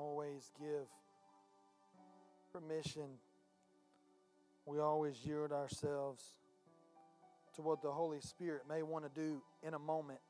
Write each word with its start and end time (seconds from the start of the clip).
always 0.00 0.50
give 0.58 0.86
permission. 2.52 3.18
We 4.64 4.78
always 4.78 5.16
yield 5.24 5.52
ourselves 5.52 6.24
to 7.56 7.62
what 7.62 7.82
the 7.82 7.90
Holy 7.90 8.20
Spirit 8.20 8.62
may 8.68 8.82
want 8.82 9.04
to 9.04 9.10
do 9.20 9.42
in 9.62 9.74
a 9.74 9.78
moment. 9.78 10.20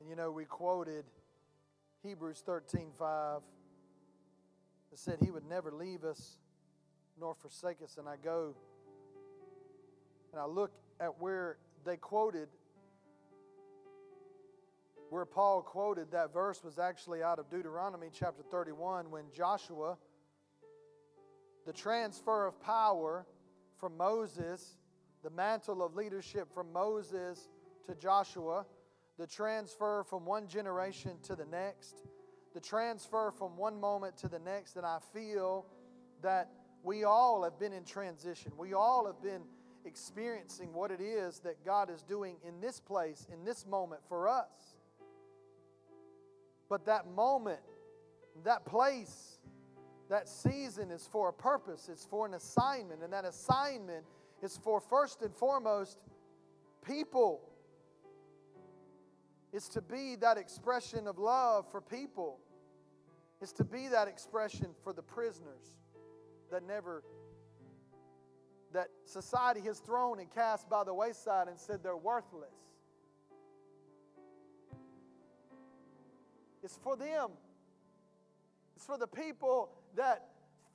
And 0.00 0.08
you 0.08 0.16
know, 0.16 0.30
we 0.30 0.44
quoted 0.44 1.04
Hebrews 2.02 2.42
13 2.44 2.88
5 2.98 3.40
that 4.90 4.98
said 4.98 5.18
he 5.22 5.30
would 5.30 5.48
never 5.48 5.72
leave 5.72 6.04
us 6.04 6.36
nor 7.18 7.34
forsake 7.34 7.78
us. 7.82 7.96
And 7.96 8.06
I 8.06 8.16
go 8.22 8.54
and 10.32 10.40
I 10.40 10.44
look 10.44 10.72
at 11.00 11.20
where 11.20 11.56
they 11.84 11.96
quoted, 11.96 12.48
where 15.10 15.24
Paul 15.24 15.62
quoted 15.62 16.12
that 16.12 16.32
verse 16.32 16.62
was 16.62 16.78
actually 16.78 17.20
out 17.20 17.40
of 17.40 17.50
Deuteronomy 17.50 18.10
chapter 18.12 18.44
31 18.48 19.10
when 19.10 19.24
Joshua, 19.36 19.98
the 21.66 21.72
transfer 21.72 22.46
of 22.46 22.60
power 22.62 23.26
from 23.76 23.96
Moses, 23.96 24.78
the 25.24 25.30
mantle 25.30 25.82
of 25.82 25.96
leadership 25.96 26.54
from 26.54 26.72
Moses 26.72 27.48
to 27.88 27.96
Joshua, 27.96 28.64
the 29.18 29.26
transfer 29.26 30.04
from 30.08 30.24
one 30.24 30.46
generation 30.46 31.18
to 31.24 31.34
the 31.34 31.46
next, 31.46 32.04
the 32.54 32.60
transfer 32.60 33.32
from 33.36 33.56
one 33.56 33.80
moment 33.80 34.16
to 34.18 34.28
the 34.28 34.38
next, 34.38 34.76
and 34.76 34.86
I 34.86 34.98
feel 35.12 35.66
that 36.22 36.50
we 36.84 37.02
all 37.02 37.42
have 37.42 37.58
been 37.58 37.72
in 37.72 37.84
transition. 37.84 38.52
We 38.56 38.74
all 38.74 39.06
have 39.06 39.20
been 39.20 39.42
experiencing 39.84 40.72
what 40.72 40.92
it 40.92 41.00
is 41.00 41.40
that 41.40 41.64
God 41.64 41.90
is 41.90 42.02
doing 42.02 42.36
in 42.46 42.60
this 42.60 42.78
place, 42.78 43.26
in 43.32 43.44
this 43.44 43.66
moment 43.66 44.02
for 44.08 44.28
us. 44.28 44.76
But 46.70 46.86
that 46.86 47.10
moment, 47.10 47.60
that 48.44 48.64
place, 48.64 49.40
that 50.08 50.28
season 50.28 50.90
is 50.90 51.06
for 51.10 51.28
a 51.28 51.32
purpose, 51.32 51.90
it's 51.92 52.06
for 52.06 52.24
an 52.24 52.34
assignment, 52.34 53.02
and 53.02 53.12
that 53.12 53.24
assignment 53.24 54.06
is 54.40 54.56
for 54.56 54.80
first 54.80 55.20
and 55.20 55.34
foremost 55.34 55.98
people. 56.86 57.42
It's 59.52 59.68
to 59.70 59.82
be 59.82 60.14
that 60.16 60.38
expression 60.38 61.08
of 61.08 61.18
love 61.18 61.68
for 61.70 61.80
people. 61.80 62.38
It's 63.42 63.52
to 63.54 63.64
be 63.64 63.88
that 63.88 64.06
expression 64.06 64.68
for 64.84 64.92
the 64.92 65.02
prisoners 65.02 65.74
that 66.52 66.62
never 66.62 67.02
that 68.72 68.86
society 69.04 69.60
has 69.62 69.80
thrown 69.80 70.20
and 70.20 70.30
cast 70.30 70.70
by 70.70 70.84
the 70.84 70.94
wayside 70.94 71.48
and 71.48 71.58
said 71.58 71.82
they're 71.82 71.96
worthless. 71.96 72.69
It's 76.62 76.76
for 76.76 76.96
them. 76.96 77.30
It's 78.76 78.86
for 78.86 78.98
the 78.98 79.06
people 79.06 79.70
that 79.96 80.28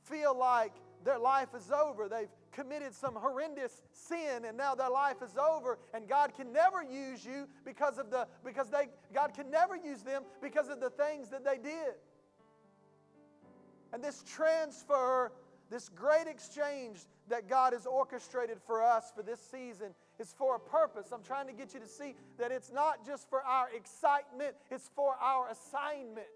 feel 0.04 0.38
like 0.38 0.74
their 1.04 1.20
life 1.20 1.50
is 1.56 1.72
over. 1.72 2.08
They've 2.08 2.30
committed 2.52 2.94
some 2.94 3.16
horrendous 3.16 3.82
sin 3.92 4.46
and 4.46 4.58
now 4.58 4.76
their 4.76 4.90
life 4.90 5.18
is 5.24 5.38
over 5.38 5.78
and 5.94 6.08
God 6.08 6.34
can 6.36 6.54
never 6.54 6.84
use 6.84 7.26
you 7.26 7.48
because 7.66 7.98
of 7.98 8.10
the 8.10 8.28
because 8.44 8.70
they 8.70 8.88
God 9.14 9.34
can 9.34 9.52
never 9.52 9.76
use 9.76 10.02
them 10.04 10.24
because 10.42 10.70
of 10.70 10.80
the 10.80 10.90
things 10.90 11.30
that 11.30 11.44
they 11.44 11.58
did. 11.58 11.96
And 13.94 14.04
this 14.04 14.24
transfer 14.24 15.32
this 15.70 15.90
great 15.90 16.28
exchange 16.28 17.00
that 17.28 17.50
God 17.50 17.74
has 17.74 17.86
orchestrated 17.86 18.58
for 18.66 18.84
us 18.84 19.12
for 19.16 19.24
this 19.24 19.40
season 19.40 19.94
is 20.20 20.34
for 20.38 20.56
a 20.56 20.60
purpose. 20.60 21.12
I'm 21.12 21.24
trying 21.24 21.48
to 21.48 21.54
get 21.54 21.74
you 21.74 21.80
to 21.80 21.88
see 21.88 22.16
that 22.38 22.52
it's 22.52 22.72
not 22.72 23.06
just 23.06 23.30
for 23.30 23.42
our 23.42 23.68
excitement, 23.76 24.56
it's 24.72 24.90
for 24.96 25.16
our 25.22 25.50
assignment. 25.50 26.28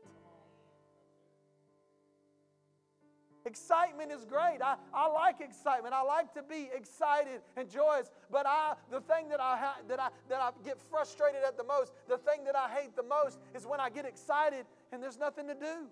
Excitement 3.46 4.12
is 4.12 4.26
great. 4.26 4.60
I, 4.62 4.76
I 4.94 5.08
like 5.08 5.40
excitement. 5.40 5.94
I 5.94 6.04
like 6.04 6.34
to 6.34 6.44
be 6.44 6.70
excited 6.76 7.42
and 7.56 7.70
joyous. 7.70 8.12
But 8.30 8.46
I, 8.46 8.74
the 8.92 9.00
thing 9.00 9.30
that 9.30 9.40
I, 9.40 9.58
ha, 9.58 9.76
that, 9.88 10.00
I, 10.00 10.10
that 10.28 10.40
I 10.40 10.52
get 10.64 10.78
frustrated 10.92 11.42
at 11.48 11.58
the 11.58 11.64
most, 11.64 11.94
the 12.08 12.18
thing 12.18 12.44
that 12.46 12.56
I 12.56 12.70
hate 12.70 12.96
the 12.96 13.04
most, 13.04 13.40
is 13.56 13.66
when 13.66 13.80
I 13.80 13.90
get 13.90 14.06
excited 14.06 14.66
and 14.92 15.02
there's 15.02 15.18
nothing 15.18 15.48
to 15.48 15.56
do. 15.56 15.88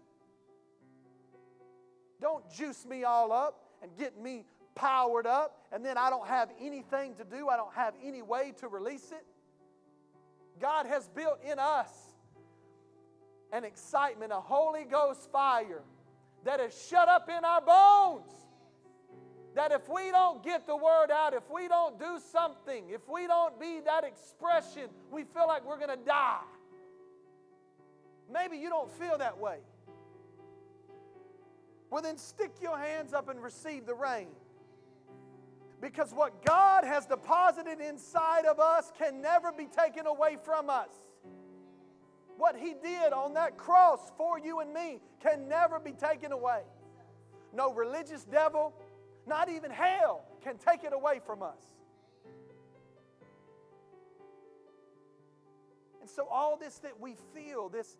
Don't 2.22 2.44
juice 2.52 2.86
me 2.86 3.06
all 3.06 3.32
up 3.32 3.64
and 3.82 3.96
get 3.98 4.22
me 4.22 4.44
powered 4.78 5.26
up, 5.26 5.66
and 5.72 5.84
then 5.84 5.98
I 5.98 6.10
don't 6.10 6.28
have 6.28 6.50
anything 6.62 7.16
to 7.16 7.24
do. 7.24 7.50
I 7.50 7.58
don't 7.58 7.74
have 7.74 7.96
any 8.04 8.22
way 8.22 8.54
to 8.60 8.68
release 8.68 9.12
it. 9.12 9.26
God 10.62 10.86
has 10.86 11.10
built 11.10 11.40
in 11.44 11.60
us 11.60 11.92
an 13.52 13.64
excitement, 13.64 14.32
a 14.32 14.40
Holy 14.40 14.84
Ghost 14.84 15.32
fire 15.32 15.82
that 16.46 16.60
is 16.60 16.88
shut 16.90 17.10
up 17.10 17.30
in 17.30 17.44
our 17.44 17.62
bones. 17.62 18.32
That 19.56 19.72
if 19.72 19.90
we 19.90 20.12
don't 20.12 20.44
get 20.44 20.68
the 20.68 20.76
word 20.76 21.10
out, 21.12 21.34
if 21.34 21.50
we 21.52 21.68
don't 21.68 21.98
do 21.98 22.20
something, 22.32 22.86
if 22.90 23.02
we 23.10 23.26
don't 23.26 23.60
be 23.60 23.80
that 23.86 24.04
expression, 24.04 24.90
we 25.12 25.24
feel 25.24 25.48
like 25.48 25.66
we're 25.66 25.80
going 25.80 25.98
to 25.98 26.06
die. 26.06 26.42
Maybe 28.32 28.58
you 28.58 28.70
don't 28.70 28.92
feel 28.92 29.18
that 29.18 29.40
way. 29.40 29.58
Well, 31.90 32.04
then 32.04 32.18
stick 32.18 32.52
your 32.62 32.78
hands 32.78 33.14
up 33.14 33.30
and 33.30 33.42
receive 33.42 33.86
the 33.86 33.96
rain. 33.96 34.28
Because 35.80 36.12
what 36.12 36.44
God 36.44 36.84
has 36.84 37.06
deposited 37.06 37.80
inside 37.80 38.46
of 38.46 38.60
us 38.60 38.92
can 38.98 39.22
never 39.22 39.52
be 39.52 39.68
taken 39.68 40.08
away 40.08 40.38
from 40.44 40.70
us. 40.70 40.90
What 42.38 42.56
He 42.56 42.74
did 42.74 43.14
on 43.14 43.34
that 43.36 43.58
cross 43.58 44.12
for 44.18 44.40
you 44.40 44.60
and 44.60 44.74
me 44.74 45.00
can 45.22 45.48
never 45.48 45.80
be 45.80 45.92
taken 45.92 46.32
away. 46.32 46.62
No 47.54 47.74
religious 47.74 48.24
devil, 48.24 48.74
not 49.26 49.50
even 49.50 49.72
hell, 49.72 50.26
can 50.44 50.58
take 50.58 50.84
it 50.84 50.94
away 50.94 51.20
from 51.26 51.44
us. 51.44 51.62
And 56.02 56.10
so, 56.10 56.28
all 56.32 56.58
this 56.58 56.80
that 56.80 57.00
we 57.00 57.16
feel, 57.34 57.70
this 57.70 57.98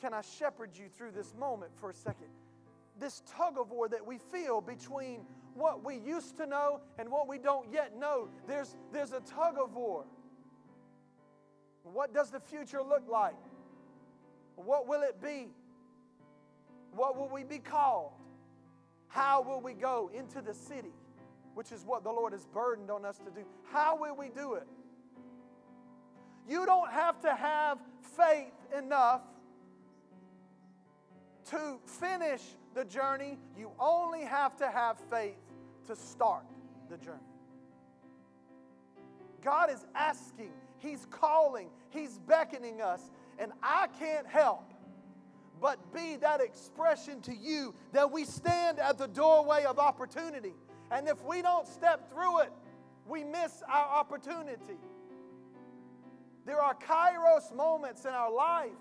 can 0.00 0.12
I 0.12 0.22
shepherd 0.22 0.70
you 0.74 0.86
through 0.88 1.12
this 1.12 1.32
moment 1.38 1.70
for 1.78 1.90
a 1.90 1.94
second? 1.94 2.26
This 2.98 3.22
tug 3.36 3.56
of 3.56 3.70
war 3.70 3.88
that 3.88 4.04
we 4.04 4.18
feel 4.18 4.60
between 4.60 5.20
what 5.54 5.84
we 5.84 5.96
used 5.96 6.36
to 6.38 6.46
know 6.46 6.80
and 6.98 7.10
what 7.10 7.28
we 7.28 7.38
don't 7.38 7.70
yet 7.72 7.98
know. 7.98 8.28
There's, 8.46 8.76
there's 8.92 9.12
a 9.12 9.20
tug 9.20 9.56
of 9.62 9.74
war. 9.74 10.04
What 11.82 12.14
does 12.14 12.30
the 12.30 12.40
future 12.40 12.82
look 12.82 13.02
like? 13.10 13.34
What 14.56 14.86
will 14.86 15.02
it 15.02 15.20
be? 15.20 15.48
What 16.94 17.16
will 17.16 17.28
we 17.28 17.44
be 17.44 17.58
called? 17.58 18.12
How 19.08 19.42
will 19.42 19.60
we 19.60 19.74
go 19.74 20.10
into 20.14 20.40
the 20.40 20.54
city? 20.54 20.92
Which 21.54 21.72
is 21.72 21.84
what 21.84 22.02
the 22.04 22.10
Lord 22.10 22.32
has 22.32 22.46
burdened 22.46 22.90
on 22.90 23.04
us 23.04 23.18
to 23.18 23.30
do. 23.30 23.44
How 23.70 23.96
will 23.96 24.16
we 24.16 24.28
do 24.28 24.54
it? 24.54 24.66
You 26.48 26.66
don't 26.66 26.90
have 26.90 27.20
to 27.20 27.34
have 27.34 27.78
faith 28.16 28.52
enough 28.76 29.22
to 31.50 31.78
finish 31.86 32.40
the 32.74 32.84
journey, 32.84 33.38
you 33.56 33.70
only 33.78 34.22
have 34.22 34.56
to 34.56 34.68
have 34.68 34.98
faith 35.10 35.36
to 35.86 35.96
start 35.96 36.44
the 36.88 36.96
journey. 36.96 37.18
God 39.42 39.70
is 39.70 39.84
asking, 39.94 40.52
He's 40.78 41.06
calling, 41.10 41.68
He's 41.90 42.18
beckoning 42.18 42.80
us, 42.80 43.10
and 43.38 43.52
I 43.62 43.88
can't 43.98 44.26
help 44.26 44.72
but 45.60 45.78
be 45.94 46.16
that 46.16 46.40
expression 46.40 47.20
to 47.20 47.34
you 47.34 47.72
that 47.92 48.10
we 48.10 48.24
stand 48.24 48.80
at 48.80 48.98
the 48.98 49.06
doorway 49.06 49.64
of 49.64 49.78
opportunity. 49.78 50.54
And 50.90 51.08
if 51.08 51.22
we 51.24 51.40
don't 51.40 51.68
step 51.68 52.10
through 52.10 52.40
it, 52.40 52.52
we 53.06 53.22
miss 53.22 53.62
our 53.68 53.86
opportunity. 53.86 54.78
There 56.44 56.60
are 56.60 56.74
kairos 56.74 57.54
moments 57.54 58.04
in 58.04 58.10
our 58.10 58.32
life 58.32 58.72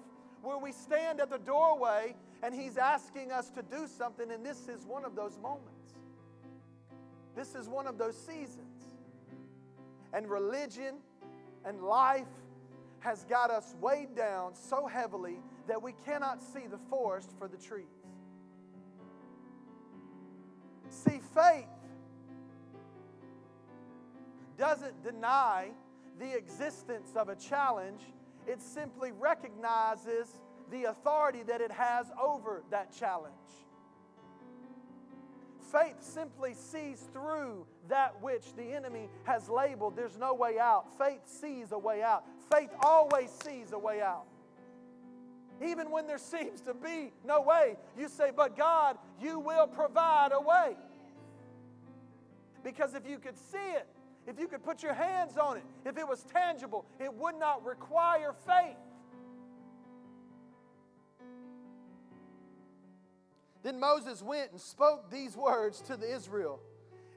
where 0.41 0.57
we 0.57 0.71
stand 0.71 1.21
at 1.21 1.29
the 1.29 1.37
doorway 1.37 2.15
and 2.43 2.53
He's 2.53 2.77
asking 2.77 3.31
us 3.31 3.49
to 3.51 3.61
do 3.61 3.88
something, 3.88 4.31
and 4.31 4.45
this 4.45 4.67
is 4.67 4.85
one 4.85 5.05
of 5.05 5.15
those 5.15 5.38
moments. 5.41 5.93
This 7.35 7.55
is 7.55 7.69
one 7.69 7.88
of 7.88 7.97
those 7.97 8.17
seasons. 8.17 8.95
And 10.13 10.29
religion 10.29 10.95
and 11.65 11.81
life 11.81 12.27
has 12.99 13.23
got 13.25 13.49
us 13.49 13.75
weighed 13.79 14.15
down 14.15 14.53
so 14.53 14.85
heavily 14.85 15.38
that 15.67 15.81
we 15.81 15.93
cannot 16.05 16.41
see 16.41 16.67
the 16.69 16.77
forest 16.89 17.31
for 17.39 17.47
the 17.47 17.57
trees. 17.57 17.85
See, 20.89 21.21
faith 21.33 21.65
doesn't 24.57 25.03
deny 25.03 25.69
the 26.19 26.37
existence 26.37 27.13
of 27.15 27.29
a 27.29 27.35
challenge, 27.35 28.01
it 28.45 28.61
simply 28.61 29.11
recognizes 29.11 30.27
the 30.71 30.85
authority 30.85 31.44
that 31.44 31.62
it 31.62 31.71
has 31.71 32.07
over 32.21 32.63
that 32.71 32.91
challenge. 32.97 33.35
Faith 35.71 36.01
simply 36.01 36.53
sees 36.53 37.07
through 37.13 37.65
that 37.88 38.21
which 38.21 38.53
the 38.56 38.63
enemy 38.63 39.09
has 39.23 39.47
labeled 39.50 39.95
there's 39.95 40.18
no 40.18 40.33
way 40.33 40.57
out. 40.59 40.97
Faith 40.97 41.21
sees 41.25 41.71
a 41.71 41.77
way 41.77 42.01
out. 42.01 42.23
Faith 42.53 42.71
always 42.83 43.29
sees 43.44 43.71
a 43.71 43.79
way 43.79 44.01
out. 44.01 44.25
Even 45.63 45.91
when 45.91 46.07
there 46.07 46.18
seems 46.18 46.62
to 46.62 46.73
be 46.73 47.12
no 47.25 47.41
way, 47.41 47.77
you 47.97 48.09
say, 48.09 48.31
But 48.35 48.57
God, 48.57 48.97
you 49.21 49.39
will 49.39 49.68
provide 49.68 50.31
a 50.33 50.41
way. 50.41 50.75
Because 52.63 52.94
if 52.94 53.07
you 53.07 53.18
could 53.18 53.38
see 53.38 53.57
it, 53.57 53.88
if 54.27 54.39
you 54.39 54.47
could 54.47 54.63
put 54.63 54.83
your 54.83 54.94
hands 54.94 55.38
on 55.38 55.57
it, 55.57 55.63
if 55.85 55.97
it 55.97 56.07
was 56.07 56.23
tangible, 56.23 56.85
it 57.00 57.12
would 57.13 57.39
not 57.39 57.65
require 57.65 58.33
faith. 58.45 58.77
Then 63.63 63.79
Moses 63.79 64.21
went 64.21 64.51
and 64.51 64.59
spoke 64.59 65.09
these 65.11 65.37
words 65.37 65.81
to 65.81 65.97
the 65.97 66.13
Israel. 66.13 66.59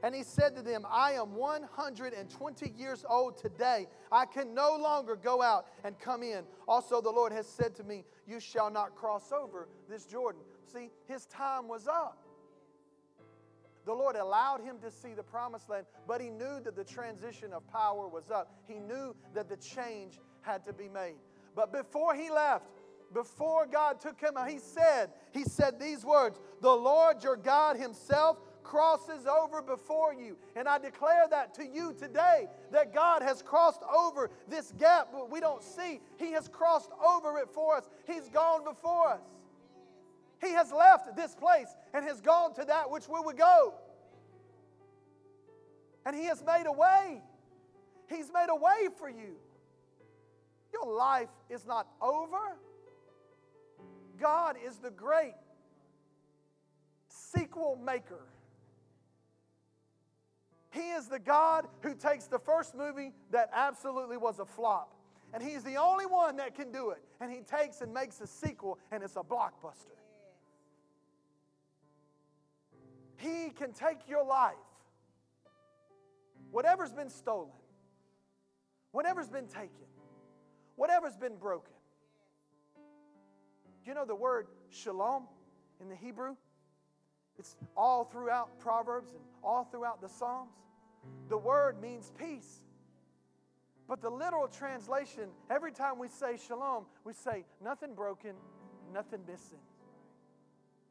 And 0.03 0.15
he 0.15 0.23
said 0.23 0.55
to 0.57 0.63
them, 0.63 0.85
I 0.91 1.13
am 1.13 1.35
120 1.35 2.73
years 2.77 3.07
old 3.09 3.39
today. 3.39 3.87
I 4.13 4.27
can 4.27 4.53
no 4.53 4.77
longer 4.77 5.17
go 5.17 5.41
out 5.41 5.67
and 5.83 5.99
come 5.99 6.23
in. 6.23 6.45
Also, 6.69 7.01
the 7.01 7.11
Lord 7.11 7.33
has 7.33 7.49
said 7.49 7.75
to 7.77 7.85
me, 7.85 8.05
You 8.27 8.39
shall 8.39 8.71
not 8.71 8.95
cross 8.95 9.33
over 9.33 9.67
this 9.89 10.05
Jordan. 10.05 10.43
See, 10.71 10.91
his 11.09 11.25
time 11.27 11.69
was 11.69 11.89
up. 11.89 12.19
The 13.87 13.95
Lord 13.95 14.17
allowed 14.17 14.61
him 14.63 14.77
to 14.83 14.91
see 14.91 15.15
the 15.15 15.23
promised 15.23 15.71
land, 15.71 15.87
but 16.07 16.21
he 16.21 16.31
knew 16.31 16.61
that 16.65 16.77
the 16.77 16.85
transition 16.85 17.53
of 17.55 17.67
power 17.71 18.07
was 18.07 18.31
up. 18.31 18.55
He 18.67 18.79
knew 18.79 19.15
that 19.35 19.49
the 19.49 19.57
change 19.57 20.21
had 20.43 20.65
to 20.67 20.73
be 20.73 20.89
made. 20.89 21.17
But 21.55 21.73
before 21.73 22.15
he 22.15 22.31
left, 22.31 22.67
before 23.15 23.67
God 23.67 24.01
took 24.01 24.21
him 24.21 24.37
out, 24.37 24.51
he 24.51 24.59
said, 24.59 25.11
he 25.33 25.45
said 25.45 25.79
these 25.81 26.05
words, 26.05 26.41
"The 26.61 26.71
Lord 26.75 27.23
your 27.23 27.37
God 27.37 27.77
himself 27.77 28.39
crosses 28.65 29.27
over 29.27 29.63
before 29.63 30.13
you. 30.13 30.37
And 30.57 30.67
I 30.67 30.79
declare 30.79 31.29
that 31.31 31.55
to 31.55 31.65
you 31.65 31.93
today 31.93 32.49
that 32.73 32.93
God 32.93 33.23
has 33.23 33.43
crossed 33.43 33.83
over 33.83 34.31
this 34.49 34.73
gap 34.79 35.11
but 35.13 35.31
we 35.31 35.39
don't 35.39 35.63
see. 35.63 36.01
He 36.19 36.33
has 36.33 36.49
crossed 36.49 36.91
over 37.07 37.39
it 37.39 37.51
for 37.51 37.77
us. 37.77 37.89
He's 38.07 38.29
gone 38.31 38.65
before 38.65 39.11
us. 39.11 39.21
He 40.41 40.51
has 40.51 40.73
left 40.73 41.15
this 41.15 41.35
place 41.35 41.69
and 41.93 42.05
has 42.05 42.21
gone 42.21 42.55
to 42.55 42.65
that 42.65 42.91
which 42.91 43.09
we 43.09 43.21
would 43.21 43.37
go. 43.37 43.75
And 46.05 46.17
He 46.17 46.25
has 46.25 46.43
made 46.45 46.65
a 46.67 46.73
way. 46.73 47.23
He's 48.09 48.33
made 48.33 48.49
a 48.51 48.57
way 48.57 48.89
for 48.99 49.09
you. 49.09 49.37
Your 50.73 50.93
life 50.93 51.29
is 51.49 51.65
not 51.65 51.87
over. 52.03 52.59
God 54.19 54.57
is 54.65 54.79
the 54.79 54.91
great 54.91 55.35
sequel 57.09 57.79
maker. 57.85 58.27
He 60.71 60.91
is 60.91 61.07
the 61.07 61.21
God 61.21 61.67
who 61.83 61.95
takes 61.95 62.27
the 62.27 62.39
first 62.39 62.75
movie 62.75 63.13
that 63.31 63.49
absolutely 63.55 64.17
was 64.17 64.41
a 64.41 64.45
flop, 64.45 64.93
and 65.33 65.43
He's 65.43 65.63
the 65.63 65.77
only 65.77 66.07
one 66.07 66.37
that 66.39 66.57
can 66.57 66.73
do 66.73 66.91
it. 66.91 67.03
And 67.21 67.31
He 67.31 67.43
takes 67.43 67.81
and 67.81 67.95
makes 67.95 68.21
a 68.21 68.27
sequel, 68.27 68.79
and 68.91 69.03
it's 69.03 69.17
a 69.17 69.23
blockbuster. 69.23 69.95
He 73.17 73.51
can 73.51 73.73
take 73.73 74.09
your 74.09 74.25
life, 74.27 74.55
whatever's 76.51 76.93
been 76.93 77.09
stolen, 77.09 77.53
whatever's 78.91 79.29
been 79.29 79.47
taken, 79.47 79.71
whatever's 80.75 81.17
been 81.17 81.37
broken. 81.37 81.73
Do 83.85 83.91
you 83.91 83.95
know 83.95 84.07
the 84.07 84.15
word 84.15 84.47
shalom 84.71 85.25
in 85.81 85.91
the 85.91 85.95
Hebrew? 85.95 86.37
It's 87.39 87.57
all 87.77 88.05
throughout 88.05 88.59
Proverbs 88.59 89.11
and 89.11 89.21
all 89.43 89.65
throughout 89.65 90.01
the 90.01 90.09
Psalms. 90.09 90.55
The 91.29 91.37
word 91.37 91.81
means 91.83 92.11
peace. 92.19 92.63
But 93.87 94.01
the 94.01 94.09
literal 94.09 94.49
translation, 94.49 95.25
every 95.51 95.71
time 95.71 95.99
we 95.99 96.09
say 96.09 96.39
shalom, 96.39 96.87
we 97.05 97.13
say 97.13 97.45
nothing 97.63 97.95
broken, 97.95 98.33
nothing 98.95 99.21
missing. 99.29 99.59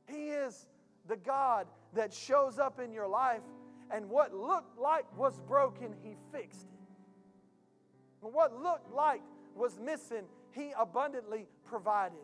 He 0.08 0.30
is 0.30 0.68
the 1.08 1.18
God 1.18 1.66
that 1.96 2.14
shows 2.14 2.60
up 2.60 2.80
in 2.80 2.92
your 2.92 3.08
life, 3.08 3.42
and 3.90 4.08
what 4.08 4.36
looked 4.36 4.78
like 4.78 5.06
was 5.18 5.40
broken, 5.48 5.96
He 6.04 6.16
fixed 6.32 6.68
it. 6.68 8.24
And 8.24 8.32
what 8.32 8.62
looked 8.62 8.94
like 8.94 9.24
was 9.56 9.80
missing, 9.80 10.26
He 10.52 10.72
abundantly 10.78 11.48
provided. 11.66 12.20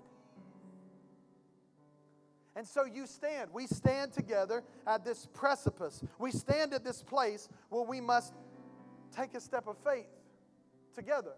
And 2.56 2.68
so 2.68 2.84
you 2.84 3.06
stand. 3.08 3.52
We 3.54 3.68
stand 3.68 4.12
together 4.12 4.64
at 4.88 5.06
this 5.06 5.28
precipice. 5.34 6.04
We 6.18 6.32
stand 6.32 6.74
at 6.74 6.84
this 6.84 7.02
place 7.04 7.48
where 7.70 7.84
we 7.84 8.02
must 8.02 8.34
take 9.16 9.34
a 9.34 9.40
step 9.40 9.68
of 9.68 9.78
faith 9.84 10.08
together. 10.94 11.34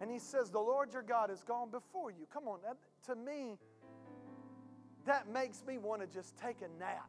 And 0.00 0.10
he 0.10 0.18
says, 0.18 0.50
The 0.50 0.60
Lord 0.60 0.92
your 0.92 1.02
God 1.02 1.30
has 1.30 1.42
gone 1.42 1.70
before 1.70 2.10
you. 2.10 2.26
Come 2.32 2.46
on, 2.48 2.58
that, 2.62 2.76
to 3.06 3.16
me, 3.16 3.58
that 5.06 5.28
makes 5.28 5.64
me 5.66 5.78
want 5.78 6.02
to 6.02 6.06
just 6.06 6.36
take 6.36 6.56
a 6.60 6.78
nap. 6.78 7.08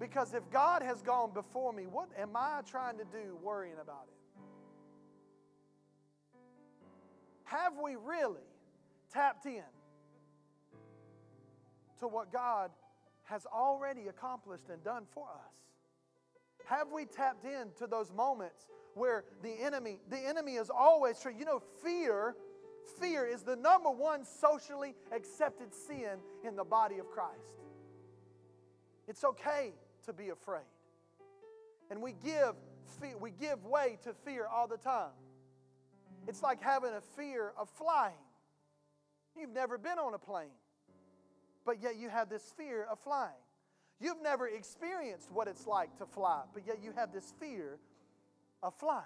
Because 0.00 0.34
if 0.34 0.42
God 0.50 0.82
has 0.82 1.00
gone 1.00 1.32
before 1.32 1.72
me, 1.72 1.84
what 1.86 2.08
am 2.18 2.30
I 2.34 2.62
trying 2.68 2.98
to 2.98 3.04
do 3.04 3.38
worrying 3.42 3.76
about 3.80 4.08
it? 4.08 4.21
Have 7.52 7.74
we 7.82 7.96
really 7.96 8.48
tapped 9.12 9.44
in 9.44 9.62
to 12.00 12.08
what 12.08 12.32
God 12.32 12.70
has 13.24 13.44
already 13.46 14.08
accomplished 14.08 14.70
and 14.70 14.82
done 14.82 15.04
for 15.12 15.24
us? 15.24 15.54
Have 16.64 16.88
we 16.94 17.04
tapped 17.04 17.44
in 17.44 17.68
to 17.78 17.86
those 17.86 18.10
moments 18.10 18.68
where 18.94 19.24
the 19.42 19.52
enemy, 19.62 19.98
the 20.08 20.18
enemy 20.18 20.54
is 20.54 20.70
always 20.70 21.18
true. 21.20 21.32
You 21.38 21.44
know, 21.44 21.62
fear, 21.82 22.36
fear 22.98 23.26
is 23.26 23.42
the 23.42 23.56
number 23.56 23.90
one 23.90 24.24
socially 24.24 24.94
accepted 25.14 25.74
sin 25.74 26.18
in 26.46 26.56
the 26.56 26.64
body 26.64 26.98
of 26.98 27.10
Christ. 27.10 27.60
It's 29.08 29.24
okay 29.24 29.72
to 30.06 30.12
be 30.12 30.30
afraid. 30.30 30.64
And 31.90 32.00
we 32.00 32.14
give 32.24 32.54
we 33.20 33.32
give 33.32 33.64
way 33.64 33.98
to 34.04 34.14
fear 34.24 34.46
all 34.46 34.68
the 34.68 34.76
time. 34.76 35.10
It's 36.28 36.42
like 36.42 36.62
having 36.62 36.92
a 36.94 37.00
fear 37.00 37.52
of 37.58 37.68
flying. 37.68 38.14
You've 39.36 39.52
never 39.52 39.78
been 39.78 39.98
on 39.98 40.14
a 40.14 40.18
plane, 40.18 40.58
but 41.64 41.82
yet 41.82 41.96
you 41.96 42.08
have 42.08 42.28
this 42.28 42.52
fear 42.56 42.86
of 42.90 42.98
flying. 42.98 43.32
You've 44.00 44.22
never 44.22 44.48
experienced 44.48 45.30
what 45.32 45.48
it's 45.48 45.66
like 45.66 45.96
to 45.98 46.06
fly, 46.06 46.42
but 46.52 46.64
yet 46.66 46.78
you 46.82 46.92
have 46.96 47.12
this 47.12 47.32
fear 47.40 47.78
of 48.62 48.74
flying. 48.74 49.04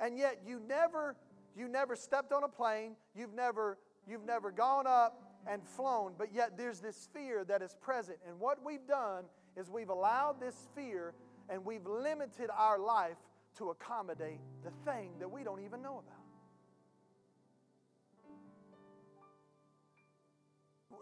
And 0.00 0.18
yet 0.18 0.40
you 0.46 0.60
never 0.66 1.16
you 1.56 1.66
never 1.66 1.96
stepped 1.96 2.32
on 2.32 2.44
a 2.44 2.48
plane, 2.48 2.92
you've 3.14 3.34
never 3.34 3.78
you've 4.08 4.24
never 4.24 4.50
gone 4.50 4.86
up 4.86 5.22
and 5.46 5.62
flown, 5.62 6.12
but 6.16 6.32
yet 6.32 6.56
there's 6.56 6.80
this 6.80 7.08
fear 7.12 7.44
that 7.44 7.62
is 7.62 7.76
present. 7.80 8.18
And 8.26 8.38
what 8.38 8.58
we've 8.64 8.86
done 8.86 9.24
is 9.56 9.70
we've 9.70 9.88
allowed 9.88 10.40
this 10.40 10.68
fear 10.74 11.14
and 11.48 11.64
we've 11.64 11.86
limited 11.86 12.50
our 12.56 12.78
life 12.78 13.16
to 13.58 13.70
accommodate 13.70 14.40
the 14.64 14.70
thing 14.90 15.10
that 15.18 15.30
we 15.30 15.42
don't 15.42 15.64
even 15.64 15.82
know 15.82 16.02
about. 16.04 16.14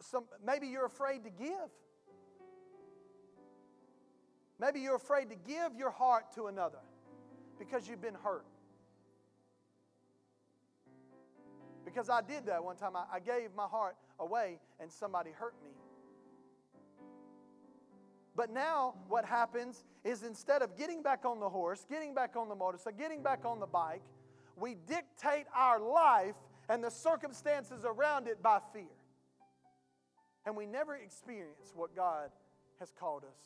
Some, 0.01 0.25
maybe 0.45 0.67
you're 0.67 0.87
afraid 0.87 1.25
to 1.25 1.31
give. 1.31 1.71
Maybe 4.59 4.81
you're 4.81 4.97
afraid 4.97 5.29
to 5.31 5.37
give 5.37 5.75
your 5.77 5.91
heart 5.91 6.33
to 6.35 6.47
another 6.47 6.79
because 7.59 7.89
you've 7.89 8.01
been 8.01 8.15
hurt. 8.15 8.47
Because 11.85 12.09
I 12.09 12.21
did 12.23 12.47
that 12.47 12.65
one 12.65 12.77
time. 12.77 12.97
I, 12.97 13.05
I 13.15 13.21
gave 13.21 13.55
my 13.55 13.67
heart 13.67 13.97
away 14.19 14.59
and 14.81 14.91
somebody 14.91 15.31
hurt 15.31 15.55
me. 15.63 15.71
But 18.37 18.53
now, 18.53 18.95
what 19.09 19.25
happens 19.25 19.83
is 20.05 20.23
instead 20.23 20.61
of 20.61 20.77
getting 20.77 21.03
back 21.03 21.25
on 21.25 21.41
the 21.41 21.49
horse, 21.49 21.87
getting 21.89 22.15
back 22.15 22.37
on 22.37 22.51
the 22.51 22.55
motorcycle, 22.55 22.99
getting 22.99 23.23
back 23.23 23.47
on 23.47 23.59
the 23.59 23.67
bike, 23.67 24.03
we 24.57 24.77
dictate 24.87 25.47
our 25.55 25.81
life 25.81 26.35
and 26.69 26.85
the 26.85 26.91
circumstances 26.91 27.85
around 27.85 28.29
it 28.29 28.43
by 28.43 28.59
fear. 28.75 28.83
And 30.45 30.55
we 30.55 30.67
never 30.67 30.95
experience 30.97 31.73
what 31.75 31.97
God 31.97 32.31
has 32.79 32.93
called 32.93 33.25
us 33.25 33.39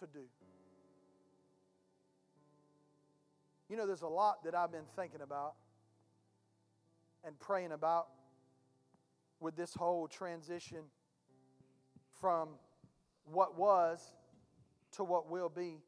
to 0.00 0.06
do. 0.06 0.24
You 3.68 3.76
know, 3.76 3.86
there's 3.86 4.02
a 4.02 4.08
lot 4.08 4.44
that 4.44 4.54
I've 4.54 4.72
been 4.72 4.88
thinking 4.96 5.20
about 5.22 5.54
and 7.24 7.38
praying 7.38 7.72
about 7.72 8.08
with 9.40 9.56
this 9.56 9.72
whole 9.72 10.08
transition 10.08 10.80
from 12.20 12.50
what 13.24 13.58
was 13.58 14.12
to 14.92 15.04
what 15.04 15.30
will 15.30 15.48
be. 15.48 15.82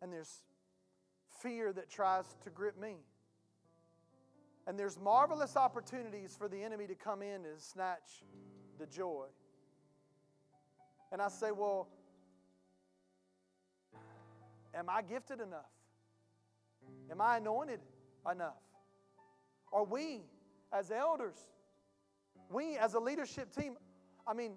And 0.00 0.12
there's 0.12 0.42
fear 1.40 1.72
that 1.72 1.90
tries 1.90 2.24
to 2.44 2.50
grip 2.50 2.80
me. 2.80 2.96
And 4.66 4.78
there's 4.78 4.98
marvelous 4.98 5.56
opportunities 5.56 6.36
for 6.38 6.48
the 6.48 6.62
enemy 6.62 6.86
to 6.86 6.94
come 6.94 7.22
in 7.22 7.44
and 7.44 7.60
snatch 7.60 8.22
the 8.78 8.86
joy. 8.86 9.26
And 11.10 11.20
I 11.20 11.28
say, 11.28 11.50
well, 11.50 11.88
am 14.74 14.88
I 14.88 15.02
gifted 15.02 15.40
enough? 15.40 15.70
Am 17.10 17.20
I 17.20 17.38
anointed 17.38 17.80
enough? 18.30 18.62
Are 19.72 19.84
we, 19.84 20.22
as 20.72 20.90
elders, 20.90 21.36
we 22.50 22.76
as 22.76 22.94
a 22.94 23.00
leadership 23.00 23.54
team, 23.54 23.76
I 24.26 24.34
mean, 24.34 24.52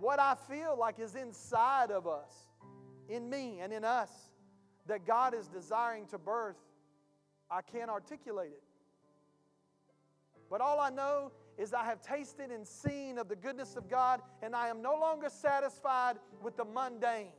what 0.00 0.20
I 0.20 0.34
feel 0.48 0.76
like 0.78 0.98
is 0.98 1.14
inside 1.14 1.90
of 1.90 2.06
us, 2.06 2.32
in 3.08 3.28
me 3.28 3.60
and 3.60 3.72
in 3.72 3.84
us, 3.84 4.10
that 4.86 5.06
God 5.06 5.34
is 5.34 5.48
desiring 5.48 6.06
to 6.06 6.18
birth, 6.18 6.56
I 7.50 7.62
can't 7.62 7.90
articulate 7.90 8.50
it. 8.52 8.62
But 10.50 10.60
all 10.60 10.80
I 10.80 10.90
know 10.90 11.32
is 11.58 11.74
I 11.74 11.84
have 11.84 12.00
tasted 12.00 12.50
and 12.50 12.66
seen 12.66 13.18
of 13.18 13.28
the 13.28 13.36
goodness 13.36 13.76
of 13.76 13.88
God, 13.88 14.22
and 14.42 14.54
I 14.54 14.68
am 14.68 14.80
no 14.80 14.94
longer 14.94 15.28
satisfied 15.28 16.16
with 16.42 16.56
the 16.56 16.64
mundane. 16.64 17.32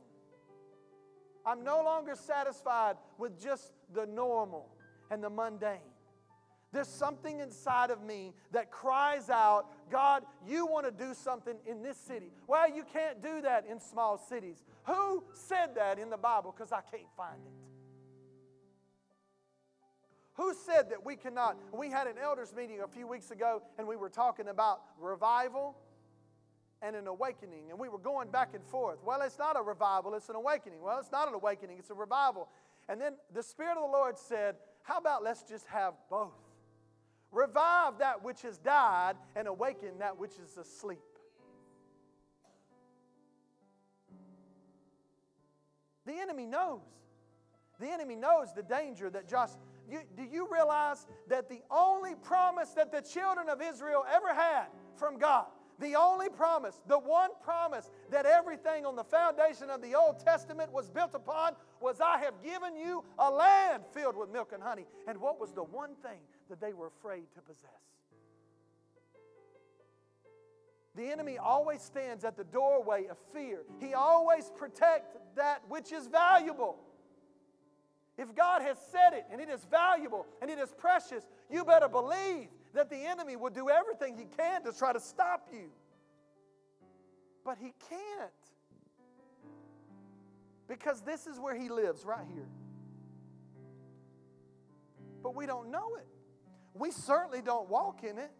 I'm 1.44 1.64
no 1.64 1.82
longer 1.82 2.14
satisfied 2.14 2.96
with 3.18 3.40
just 3.42 3.72
the 3.94 4.06
normal 4.06 4.68
and 5.10 5.24
the 5.24 5.30
mundane. 5.30 5.89
There's 6.72 6.88
something 6.88 7.40
inside 7.40 7.90
of 7.90 8.02
me 8.02 8.32
that 8.52 8.70
cries 8.70 9.28
out, 9.28 9.66
God, 9.90 10.22
you 10.46 10.66
want 10.66 10.86
to 10.86 10.92
do 10.92 11.14
something 11.14 11.56
in 11.66 11.82
this 11.82 11.96
city. 11.96 12.30
Well, 12.46 12.72
you 12.72 12.84
can't 12.92 13.20
do 13.22 13.42
that 13.42 13.66
in 13.68 13.80
small 13.80 14.16
cities. 14.16 14.64
Who 14.84 15.24
said 15.32 15.74
that 15.74 15.98
in 15.98 16.10
the 16.10 16.16
Bible? 16.16 16.54
Because 16.56 16.70
I 16.70 16.80
can't 16.80 17.10
find 17.16 17.40
it. 17.44 17.52
Who 20.34 20.54
said 20.54 20.90
that 20.90 21.04
we 21.04 21.16
cannot? 21.16 21.56
We 21.72 21.90
had 21.90 22.06
an 22.06 22.14
elders 22.22 22.54
meeting 22.56 22.80
a 22.82 22.88
few 22.88 23.06
weeks 23.06 23.32
ago 23.32 23.62
and 23.76 23.86
we 23.86 23.96
were 23.96 24.08
talking 24.08 24.48
about 24.48 24.80
revival 24.98 25.76
and 26.82 26.94
an 26.94 27.08
awakening. 27.08 27.70
And 27.70 27.78
we 27.78 27.88
were 27.88 27.98
going 27.98 28.30
back 28.30 28.54
and 28.54 28.64
forth. 28.64 28.98
Well, 29.04 29.20
it's 29.22 29.38
not 29.38 29.58
a 29.58 29.62
revival, 29.62 30.14
it's 30.14 30.28
an 30.28 30.36
awakening. 30.36 30.80
Well, 30.82 30.98
it's 31.00 31.12
not 31.12 31.28
an 31.28 31.34
awakening, 31.34 31.78
it's 31.78 31.90
a 31.90 31.94
revival. 31.94 32.48
And 32.88 33.00
then 33.00 33.14
the 33.34 33.42
Spirit 33.42 33.76
of 33.76 33.90
the 33.90 33.92
Lord 33.92 34.16
said, 34.16 34.54
How 34.82 34.98
about 34.98 35.22
let's 35.22 35.42
just 35.42 35.66
have 35.66 35.94
both? 36.08 36.32
Revive 37.32 37.98
that 37.98 38.24
which 38.24 38.42
has 38.42 38.58
died 38.58 39.16
and 39.36 39.46
awaken 39.46 39.98
that 39.98 40.18
which 40.18 40.32
is 40.42 40.56
asleep. 40.56 40.98
The 46.06 46.14
enemy 46.14 46.46
knows. 46.46 46.80
The 47.78 47.88
enemy 47.88 48.16
knows 48.16 48.52
the 48.54 48.62
danger 48.62 49.10
that 49.10 49.28
Josh. 49.28 49.50
You, 49.88 50.00
do 50.16 50.22
you 50.22 50.48
realize 50.52 51.06
that 51.28 51.48
the 51.48 51.62
only 51.70 52.14
promise 52.14 52.70
that 52.70 52.92
the 52.92 53.00
children 53.00 53.48
of 53.48 53.60
Israel 53.62 54.04
ever 54.12 54.34
had 54.34 54.66
from 54.96 55.18
God 55.18 55.46
the 55.80 55.94
only 55.94 56.28
promise, 56.28 56.78
the 56.86 56.98
one 56.98 57.30
promise 57.42 57.90
that 58.10 58.26
everything 58.26 58.84
on 58.84 58.96
the 58.96 59.04
foundation 59.04 59.70
of 59.70 59.80
the 59.80 59.94
Old 59.94 60.18
Testament 60.18 60.70
was 60.72 60.90
built 60.90 61.14
upon 61.14 61.54
was 61.80 62.00
I 62.00 62.18
have 62.18 62.34
given 62.44 62.76
you 62.76 63.02
a 63.18 63.30
land 63.30 63.84
filled 63.92 64.16
with 64.16 64.30
milk 64.30 64.52
and 64.52 64.62
honey. 64.62 64.84
And 65.08 65.18
what 65.18 65.40
was 65.40 65.52
the 65.52 65.64
one 65.64 65.94
thing 66.02 66.20
that 66.50 66.60
they 66.60 66.74
were 66.74 66.88
afraid 66.88 67.24
to 67.34 67.40
possess? 67.40 67.70
The 70.96 71.10
enemy 71.10 71.38
always 71.38 71.80
stands 71.80 72.24
at 72.24 72.36
the 72.36 72.44
doorway 72.44 73.06
of 73.06 73.16
fear. 73.32 73.62
He 73.78 73.94
always 73.94 74.50
protects 74.56 75.16
that 75.36 75.62
which 75.68 75.92
is 75.92 76.08
valuable. 76.08 76.76
If 78.18 78.34
God 78.34 78.60
has 78.60 78.76
said 78.90 79.14
it 79.14 79.24
and 79.32 79.40
it 79.40 79.48
is 79.48 79.64
valuable 79.70 80.26
and 80.42 80.50
it 80.50 80.58
is 80.58 80.74
precious, 80.76 81.24
you 81.50 81.64
better 81.64 81.88
believe 81.88 82.48
that 82.74 82.90
the 82.90 82.96
enemy 82.96 83.36
will 83.36 83.50
do 83.50 83.68
everything 83.68 84.16
he 84.16 84.26
can 84.36 84.62
to 84.64 84.72
try 84.72 84.92
to 84.92 85.00
stop 85.00 85.48
you. 85.52 85.70
But 87.44 87.58
he 87.60 87.72
can't. 87.88 88.30
Because 90.68 91.00
this 91.00 91.26
is 91.26 91.38
where 91.40 91.54
he 91.54 91.68
lives, 91.68 92.04
right 92.04 92.26
here. 92.32 92.48
But 95.22 95.34
we 95.34 95.46
don't 95.46 95.70
know 95.70 95.96
it. 95.96 96.06
We 96.74 96.90
certainly 96.90 97.42
don't 97.42 97.68
walk 97.68 98.04
in 98.04 98.18
it 98.18 98.30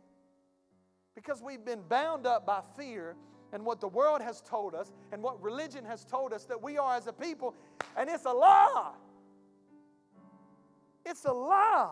because 1.15 1.43
we've 1.43 1.65
been 1.65 1.83
bound 1.89 2.27
up 2.27 2.47
by 2.47 2.61
fear 2.77 3.17
and 3.53 3.65
what 3.65 3.81
the 3.81 3.89
world 3.89 4.23
has 4.23 4.41
told 4.41 4.75
us 4.75 4.93
and 5.13 5.23
what 5.23 5.43
religion 5.43 5.85
has 5.85 6.05
told 6.05 6.33
us 6.33 6.45
that 6.45 6.63
we 6.63 6.79
are 6.79 6.97
as 6.97 7.07
a 7.07 7.13
people, 7.13 7.55
and 7.97 8.09
it's 8.09 8.25
a 8.25 8.33
lie. 8.33 8.93
It's 11.05 11.25
a 11.25 11.33
lie. 11.33 11.91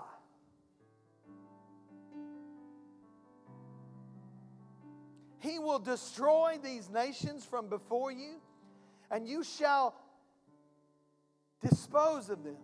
He 5.41 5.59
will 5.59 5.79
destroy 5.79 6.59
these 6.63 6.91
nations 6.91 7.45
from 7.45 7.69
before 7.69 8.11
you, 8.11 8.41
and 9.11 9.27
you 9.27 9.45
shall 9.45 9.95
dispose 11.63 12.29
of 12.29 12.43
them. 12.43 12.57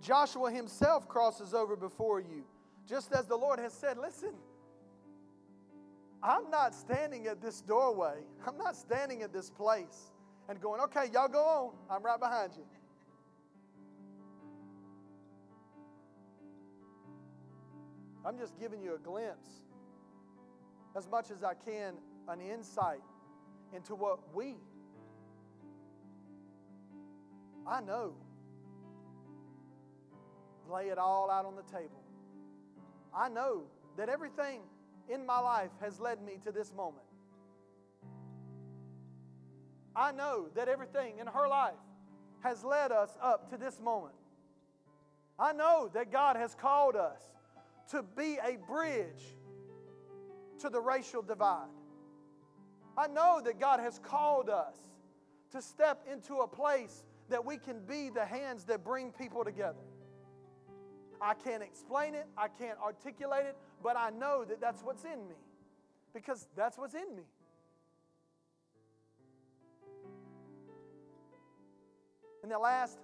Joshua 0.00 0.50
himself 0.50 1.08
crosses 1.08 1.54
over 1.54 1.76
before 1.76 2.20
you, 2.20 2.44
just 2.86 3.12
as 3.12 3.26
the 3.26 3.36
Lord 3.36 3.58
has 3.58 3.72
said, 3.72 3.96
Listen, 3.96 4.34
I'm 6.22 6.50
not 6.50 6.74
standing 6.74 7.26
at 7.26 7.40
this 7.40 7.62
doorway, 7.62 8.16
I'm 8.46 8.58
not 8.58 8.76
standing 8.76 9.22
at 9.22 9.32
this 9.32 9.50
place 9.50 10.10
and 10.48 10.60
going, 10.60 10.80
Okay, 10.82 11.06
y'all 11.12 11.28
go 11.28 11.42
on, 11.42 11.72
I'm 11.90 12.02
right 12.02 12.20
behind 12.20 12.52
you. 12.56 12.64
I'm 18.26 18.38
just 18.38 18.58
giving 18.58 18.82
you 18.82 18.94
a 18.94 18.98
glimpse, 18.98 19.50
as 20.96 21.08
much 21.08 21.30
as 21.30 21.44
I 21.44 21.52
can, 21.54 21.94
an 22.28 22.40
insight 22.40 23.02
into 23.74 23.94
what 23.94 24.34
we, 24.34 24.54
I 27.66 27.80
know, 27.80 28.14
lay 30.70 30.88
it 30.88 30.96
all 30.96 31.30
out 31.30 31.44
on 31.44 31.54
the 31.56 31.62
table. 31.62 32.02
I 33.14 33.28
know 33.28 33.64
that 33.98 34.08
everything 34.08 34.60
in 35.08 35.26
my 35.26 35.38
life 35.38 35.70
has 35.80 36.00
led 36.00 36.22
me 36.22 36.38
to 36.44 36.52
this 36.52 36.72
moment. 36.74 37.04
I 39.94 40.12
know 40.12 40.46
that 40.56 40.68
everything 40.68 41.18
in 41.20 41.26
her 41.26 41.46
life 41.46 41.74
has 42.42 42.64
led 42.64 42.90
us 42.90 43.10
up 43.22 43.50
to 43.50 43.56
this 43.56 43.80
moment. 43.80 44.14
I 45.38 45.52
know 45.52 45.90
that 45.94 46.10
God 46.10 46.36
has 46.36 46.54
called 46.54 46.96
us 46.96 47.20
to 47.90 48.02
be 48.02 48.38
a 48.42 48.56
bridge 48.56 49.36
to 50.60 50.68
the 50.68 50.80
racial 50.80 51.22
divide. 51.22 51.68
I 52.96 53.08
know 53.08 53.40
that 53.44 53.58
God 53.58 53.80
has 53.80 53.98
called 53.98 54.48
us 54.48 54.76
to 55.52 55.60
step 55.60 56.06
into 56.10 56.36
a 56.36 56.48
place 56.48 57.02
that 57.28 57.44
we 57.44 57.56
can 57.56 57.80
be 57.80 58.10
the 58.10 58.24
hands 58.24 58.64
that 58.64 58.84
bring 58.84 59.10
people 59.10 59.44
together. 59.44 59.82
I 61.20 61.34
can't 61.34 61.62
explain 61.62 62.14
it, 62.14 62.26
I 62.36 62.48
can't 62.48 62.78
articulate 62.78 63.46
it, 63.46 63.56
but 63.82 63.96
I 63.96 64.10
know 64.10 64.44
that 64.44 64.60
that's 64.60 64.82
what's 64.82 65.04
in 65.04 65.28
me 65.28 65.36
because 66.12 66.46
that's 66.56 66.76
what's 66.76 66.94
in 66.94 67.16
me. 67.16 67.22
In 72.42 72.50
the 72.50 72.58
last, 72.58 72.98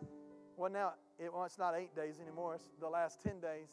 well, 0.56 0.70
now 0.70 0.92
it, 1.18 1.32
well, 1.32 1.44
it's 1.44 1.58
not 1.58 1.74
eight 1.74 1.94
days 1.94 2.18
anymore, 2.20 2.56
it's 2.56 2.70
the 2.80 2.88
last 2.88 3.22
10 3.22 3.40
days. 3.40 3.68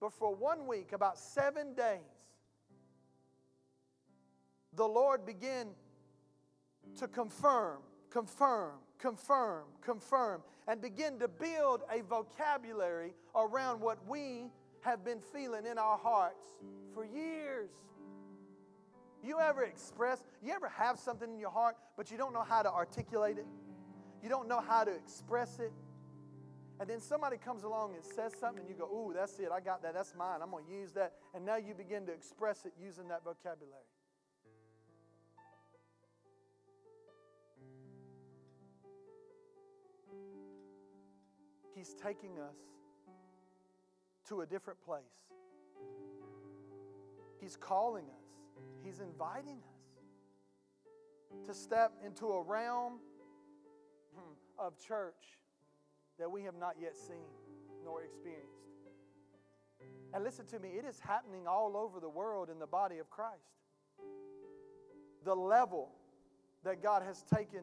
But 0.00 0.12
for 0.12 0.34
one 0.34 0.66
week, 0.66 0.92
about 0.92 1.18
seven 1.18 1.74
days, 1.74 1.98
the 4.74 4.86
Lord 4.86 5.26
began 5.26 5.68
to 6.96 7.08
confirm, 7.08 7.78
confirm, 8.10 8.72
confirm, 8.98 9.64
confirm, 9.82 10.42
and 10.68 10.80
begin 10.80 11.18
to 11.18 11.28
build 11.28 11.82
a 11.92 12.02
vocabulary 12.02 13.14
around 13.34 13.80
what 13.80 13.98
we 14.06 14.50
have 14.82 15.04
been 15.04 15.20
feeling 15.20 15.66
in 15.66 15.78
our 15.78 15.98
hearts 15.98 16.46
for 16.94 17.04
years. 17.04 17.70
You 19.22 19.40
ever 19.40 19.64
express, 19.64 20.22
you 20.42 20.52
ever 20.52 20.68
have 20.68 20.98
something 20.98 21.28
in 21.28 21.40
your 21.40 21.50
heart, 21.50 21.76
but 21.96 22.10
you 22.10 22.16
don't 22.16 22.32
know 22.32 22.44
how 22.48 22.62
to 22.62 22.70
articulate 22.70 23.38
it? 23.38 23.46
You 24.22 24.28
don't 24.28 24.48
know 24.48 24.60
how 24.60 24.84
to 24.84 24.92
express 24.92 25.58
it? 25.58 25.72
And 26.80 26.88
then 26.88 27.00
somebody 27.00 27.36
comes 27.38 27.64
along 27.64 27.94
and 27.94 28.04
says 28.04 28.32
something, 28.38 28.60
and 28.60 28.68
you 28.68 28.76
go, 28.76 28.84
Ooh, 28.84 29.12
that's 29.12 29.38
it. 29.40 29.48
I 29.52 29.60
got 29.60 29.82
that. 29.82 29.94
That's 29.94 30.14
mine. 30.16 30.40
I'm 30.42 30.50
going 30.50 30.64
to 30.64 30.72
use 30.72 30.92
that. 30.92 31.14
And 31.34 31.44
now 31.44 31.56
you 31.56 31.74
begin 31.74 32.06
to 32.06 32.12
express 32.12 32.64
it 32.64 32.72
using 32.80 33.08
that 33.08 33.24
vocabulary. 33.24 33.82
He's 41.74 41.94
taking 41.94 42.38
us 42.38 42.56
to 44.28 44.42
a 44.42 44.46
different 44.46 44.80
place. 44.80 45.02
He's 47.40 47.56
calling 47.56 48.04
us, 48.04 48.26
He's 48.84 49.00
inviting 49.00 49.58
us 49.58 51.46
to 51.46 51.54
step 51.54 51.92
into 52.04 52.26
a 52.32 52.42
realm 52.42 52.98
hmm, 54.14 54.32
of 54.58 54.76
church 54.78 55.38
that 56.18 56.30
we 56.30 56.42
have 56.42 56.56
not 56.58 56.76
yet 56.80 56.96
seen 56.96 57.28
nor 57.84 58.02
experienced. 58.02 58.52
And 60.12 60.24
listen 60.24 60.46
to 60.46 60.58
me, 60.58 60.70
it 60.70 60.84
is 60.84 60.98
happening 60.98 61.46
all 61.46 61.76
over 61.76 62.00
the 62.00 62.08
world 62.08 62.48
in 62.50 62.58
the 62.58 62.66
body 62.66 62.98
of 62.98 63.10
Christ. 63.10 63.54
The 65.24 65.34
level 65.34 65.90
that 66.64 66.82
God 66.82 67.02
has 67.02 67.22
taken 67.22 67.60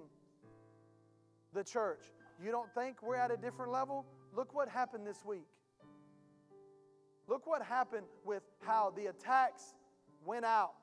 the 1.54 1.64
church. 1.64 2.04
You 2.44 2.52
don't 2.52 2.72
think 2.74 3.02
we're 3.02 3.16
at 3.16 3.32
a 3.32 3.38
different 3.38 3.72
level? 3.72 4.06
Look 4.36 4.54
what 4.54 4.70
happened 4.70 5.08
this 5.08 5.24
week. 5.26 5.48
Look 7.28 7.48
what 7.48 7.64
happened 7.64 8.06
with 8.24 8.44
how 8.62 8.94
the 8.96 9.08
attacks 9.08 9.74
went 10.26 10.46
out. 10.46 10.74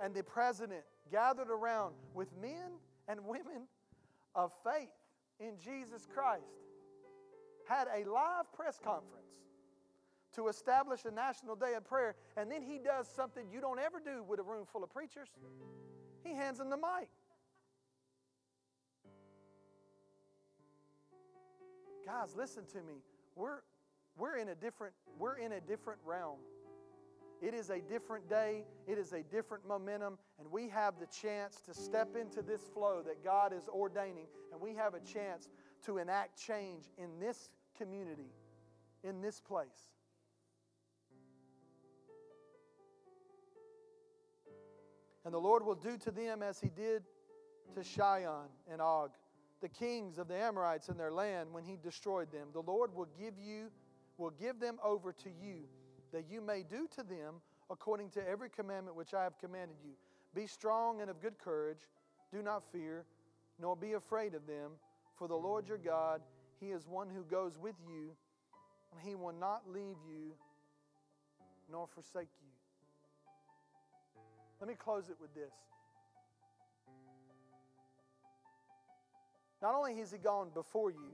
And 0.00 0.14
the 0.14 0.22
president 0.22 0.82
gathered 1.10 1.50
around 1.50 1.94
with 2.14 2.28
men 2.40 2.72
and 3.08 3.20
women 3.26 3.66
of 4.34 4.52
faith 4.64 4.88
in 5.42 5.58
Jesus 5.58 6.06
Christ, 6.12 6.44
had 7.66 7.88
a 7.94 8.08
live 8.08 8.52
press 8.54 8.78
conference 8.82 9.26
to 10.34 10.48
establish 10.48 11.04
a 11.04 11.10
national 11.10 11.56
day 11.56 11.74
of 11.74 11.84
prayer, 11.84 12.14
and 12.36 12.50
then 12.50 12.62
he 12.62 12.78
does 12.78 13.06
something 13.08 13.46
you 13.52 13.60
don't 13.60 13.78
ever 13.78 14.00
do 14.00 14.22
with 14.22 14.40
a 14.40 14.42
room 14.42 14.64
full 14.64 14.82
of 14.82 14.90
preachers. 14.90 15.28
He 16.24 16.34
hands 16.34 16.58
them 16.58 16.70
the 16.70 16.76
mic. 16.76 17.08
Guys, 22.06 22.34
listen 22.36 22.64
to 22.72 22.78
me. 22.78 23.02
We're, 23.36 23.60
we're 24.16 24.36
in 24.36 24.48
a 24.48 24.54
different 24.54 24.94
we're 25.18 25.36
in 25.36 25.52
a 25.52 25.60
different 25.60 26.00
realm. 26.04 26.38
It 27.42 27.54
is 27.54 27.70
a 27.70 27.80
different 27.80 28.28
day, 28.28 28.64
it 28.86 28.98
is 28.98 29.12
a 29.12 29.24
different 29.24 29.66
momentum, 29.66 30.16
and 30.38 30.48
we 30.52 30.68
have 30.68 31.00
the 31.00 31.06
chance 31.06 31.60
to 31.66 31.74
step 31.74 32.14
into 32.14 32.40
this 32.40 32.62
flow 32.72 33.02
that 33.04 33.24
God 33.24 33.52
is 33.52 33.68
ordaining, 33.68 34.28
and 34.52 34.60
we 34.60 34.76
have 34.76 34.94
a 34.94 35.00
chance 35.00 35.48
to 35.86 35.98
enact 35.98 36.40
change 36.40 36.84
in 36.96 37.18
this 37.18 37.50
community, 37.76 38.30
in 39.02 39.20
this 39.20 39.40
place. 39.40 39.90
And 45.24 45.34
the 45.34 45.38
Lord 45.38 45.64
will 45.64 45.74
do 45.74 45.98
to 45.98 46.12
them 46.12 46.44
as 46.44 46.60
he 46.60 46.68
did 46.68 47.02
to 47.74 47.82
Sihon 47.82 48.46
and 48.70 48.80
Og, 48.80 49.10
the 49.60 49.68
kings 49.68 50.18
of 50.18 50.28
the 50.28 50.36
Amorites 50.36 50.88
in 50.88 50.96
their 50.96 51.12
land 51.12 51.52
when 51.52 51.64
he 51.64 51.76
destroyed 51.76 52.30
them. 52.30 52.48
The 52.52 52.62
Lord 52.62 52.94
will 52.94 53.08
give 53.18 53.34
you 53.36 53.70
will 54.18 54.30
give 54.30 54.60
them 54.60 54.78
over 54.84 55.12
to 55.12 55.30
you 55.30 55.64
that 56.12 56.24
you 56.30 56.40
may 56.40 56.62
do 56.62 56.86
to 56.96 57.02
them 57.02 57.40
according 57.70 58.10
to 58.10 58.28
every 58.28 58.50
commandment 58.50 58.96
which 58.96 59.14
I 59.14 59.22
have 59.22 59.38
commanded 59.38 59.76
you. 59.84 59.92
Be 60.34 60.46
strong 60.46 61.00
and 61.00 61.10
of 61.10 61.20
good 61.20 61.38
courage. 61.38 61.88
Do 62.30 62.42
not 62.42 62.62
fear, 62.72 63.04
nor 63.60 63.76
be 63.76 63.92
afraid 63.92 64.34
of 64.34 64.46
them, 64.46 64.72
for 65.16 65.28
the 65.28 65.34
Lord 65.34 65.68
your 65.68 65.78
God, 65.78 66.20
he 66.60 66.68
is 66.68 66.86
one 66.86 67.08
who 67.08 67.22
goes 67.24 67.58
with 67.58 67.74
you, 67.86 68.12
and 68.92 69.00
he 69.06 69.14
will 69.14 69.32
not 69.32 69.62
leave 69.68 69.96
you 70.08 70.32
nor 71.70 71.86
forsake 71.86 72.28
you. 72.40 72.48
Let 74.60 74.68
me 74.68 74.74
close 74.74 75.08
it 75.08 75.16
with 75.20 75.34
this. 75.34 75.52
Not 79.60 79.74
only 79.74 79.96
has 79.98 80.10
He 80.10 80.18
gone 80.18 80.50
before 80.52 80.90
you, 80.90 81.10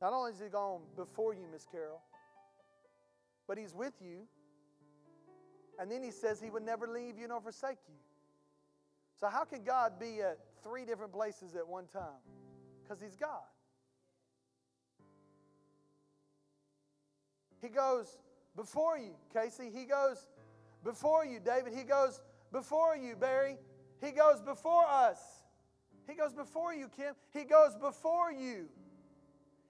not 0.00 0.12
only 0.12 0.32
has 0.32 0.40
He 0.40 0.48
gone 0.48 0.80
before 0.96 1.34
you, 1.34 1.46
Miss 1.50 1.66
Carol, 1.70 2.00
but 3.46 3.58
He's 3.58 3.74
with 3.74 3.94
you. 4.00 4.26
And 5.78 5.90
then 5.90 6.02
He 6.02 6.10
says 6.10 6.40
He 6.40 6.50
would 6.50 6.64
never 6.64 6.86
leave 6.86 7.18
you 7.18 7.28
nor 7.28 7.40
forsake 7.40 7.78
you. 7.88 7.94
So, 9.20 9.28
how 9.28 9.44
can 9.44 9.64
God 9.64 9.98
be 9.98 10.20
at 10.20 10.38
three 10.62 10.84
different 10.84 11.12
places 11.12 11.56
at 11.56 11.66
one 11.66 11.86
time? 11.86 12.22
Because 12.82 13.02
He's 13.02 13.16
God. 13.16 13.42
He 17.60 17.68
goes 17.68 18.18
before 18.56 18.98
you, 18.98 19.14
Casey. 19.32 19.70
He 19.74 19.84
goes 19.84 20.28
before 20.84 21.24
you, 21.24 21.40
David. 21.40 21.74
He 21.74 21.84
goes 21.84 22.20
before 22.52 22.96
you, 22.96 23.16
Barry. 23.16 23.56
He 24.00 24.12
goes 24.12 24.40
before 24.40 24.84
us. 24.86 25.18
He 26.08 26.14
goes 26.14 26.32
before 26.32 26.72
you, 26.72 26.88
Kim. 26.96 27.14
He 27.32 27.44
goes 27.44 27.76
before 27.76 28.32
you. 28.32 28.68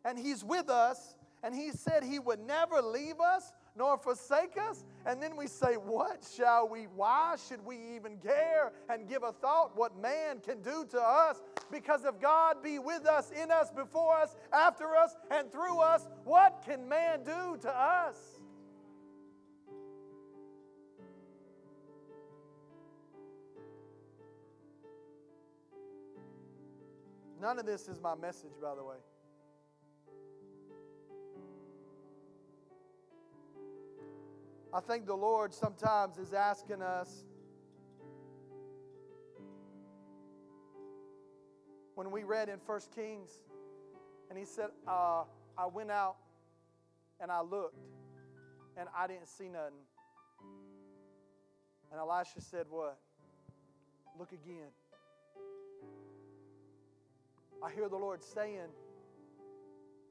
And 0.09 0.19
He's 0.19 0.43
with 0.43 0.71
us. 0.71 1.15
And 1.43 1.55
He 1.55 1.71
said 1.71 2.03
He 2.03 2.19
would 2.19 2.41
never 2.41 2.81
leave 2.81 3.21
us 3.21 3.53
nor 3.77 3.99
forsake 3.99 4.57
us. 4.59 4.85
And 5.07 5.23
then 5.23 5.37
we 5.37 5.47
say, 5.47 5.75
What 5.75 6.27
shall 6.35 6.67
we? 6.67 6.87
Why 6.97 7.37
should 7.47 7.65
we 7.65 7.77
even 7.95 8.17
care 8.17 8.73
and 8.89 9.07
give 9.07 9.23
a 9.23 9.33
thought 9.33 9.77
what 9.77 10.01
man 10.01 10.41
can 10.41 10.63
do 10.63 10.87
to 10.91 11.01
us? 11.01 11.43
Because 11.71 12.07
if 12.07 12.19
God 12.21 12.63
be 12.63 12.79
with 12.79 13.07
us, 13.07 13.31
in 13.31 13.51
us, 13.51 13.71
before 13.71 14.17
us, 14.17 14.35
after 14.51 14.97
us, 14.97 15.15
and 15.31 15.53
through 15.53 15.79
us, 15.79 16.09
what 16.25 16.65
can 16.67 16.89
man 16.89 17.23
do 17.23 17.59
to 17.61 17.71
us? 17.71 18.17
None 27.41 27.59
of 27.59 27.67
this 27.67 27.89
is 27.89 28.01
my 28.01 28.15
message, 28.17 28.51
by 28.61 28.75
the 28.75 28.83
way. 28.83 28.97
I 34.73 34.81
think 34.81 35.07
the 35.07 35.17
Lord 35.17 35.55
sometimes 35.55 36.19
is 36.19 36.35
asking 36.35 36.83
us 36.83 37.25
when 41.95 42.11
we 42.11 42.23
read 42.23 42.49
in 42.49 42.59
First 42.61 42.95
Kings, 42.95 43.31
and 44.29 44.39
he 44.39 44.45
said, 44.45 44.69
uh, 44.87 45.25
I 45.57 45.67
went 45.67 45.91
out 45.91 46.17
and 47.21 47.33
I 47.33 47.41
looked, 47.41 47.81
and 48.77 48.89
I 48.97 49.07
didn't 49.07 49.29
see 49.29 49.49
nothing. 49.49 49.73
And 51.91 51.99
Elisha 51.99 52.41
said, 52.41 52.67
What? 52.69 52.99
Look 54.19 54.33
again. 54.33 54.69
I 57.65 57.71
hear 57.73 57.89
the 57.89 57.97
Lord 57.97 58.23
saying, 58.23 58.69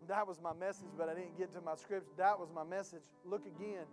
That 0.07 0.27
was 0.27 0.41
my 0.41 0.53
message, 0.53 0.89
but 0.97 1.07
I 1.07 1.13
didn't 1.13 1.37
get 1.37 1.53
to 1.53 1.61
my 1.61 1.75
scripture. 1.75 2.09
That 2.17 2.39
was 2.39 2.49
my 2.53 2.63
message. 2.63 3.03
Look 3.23 3.45
again. 3.45 3.85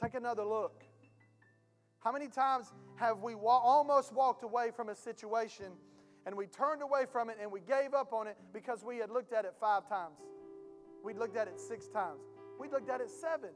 Take 0.00 0.14
another 0.14 0.44
look. 0.44 0.84
How 2.00 2.12
many 2.12 2.28
times 2.28 2.72
have 2.96 3.22
we 3.22 3.34
wa- 3.34 3.58
almost 3.58 4.12
walked 4.12 4.44
away 4.44 4.70
from 4.74 4.90
a 4.90 4.94
situation 4.94 5.72
and 6.26 6.36
we 6.36 6.46
turned 6.46 6.82
away 6.82 7.04
from 7.10 7.30
it 7.30 7.38
and 7.40 7.50
we 7.50 7.60
gave 7.60 7.94
up 7.94 8.12
on 8.12 8.26
it 8.26 8.36
because 8.52 8.84
we 8.84 8.98
had 8.98 9.10
looked 9.10 9.32
at 9.32 9.44
it 9.44 9.54
five 9.58 9.88
times? 9.88 10.18
We'd 11.02 11.16
looked 11.16 11.36
at 11.36 11.48
it 11.48 11.58
six 11.58 11.88
times. 11.88 12.20
We'd 12.60 12.72
looked 12.72 12.90
at 12.90 13.00
it 13.00 13.10
seven. 13.10 13.50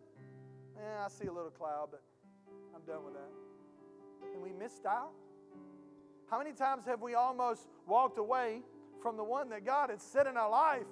Eh, 0.79 1.05
I 1.05 1.09
see 1.09 1.26
a 1.26 1.33
little 1.33 1.50
cloud, 1.50 1.88
but 1.90 2.03
I'm 2.74 2.83
done 2.83 3.05
with 3.05 3.14
that. 3.14 3.31
And 4.33 4.42
we 4.42 4.53
missed 4.53 4.87
out. 4.87 5.11
How 6.31 6.38
many 6.38 6.53
times 6.53 6.85
have 6.87 7.03
we 7.03 7.14
almost 7.14 7.68
walked 7.87 8.18
away 8.18 8.62
from 9.03 9.16
the 9.16 9.24
one 9.24 9.48
that 9.50 9.66
God 9.66 9.90
had 9.90 10.00
set 10.00 10.26
in 10.26 10.37
our 10.37 10.50
life 10.50 10.87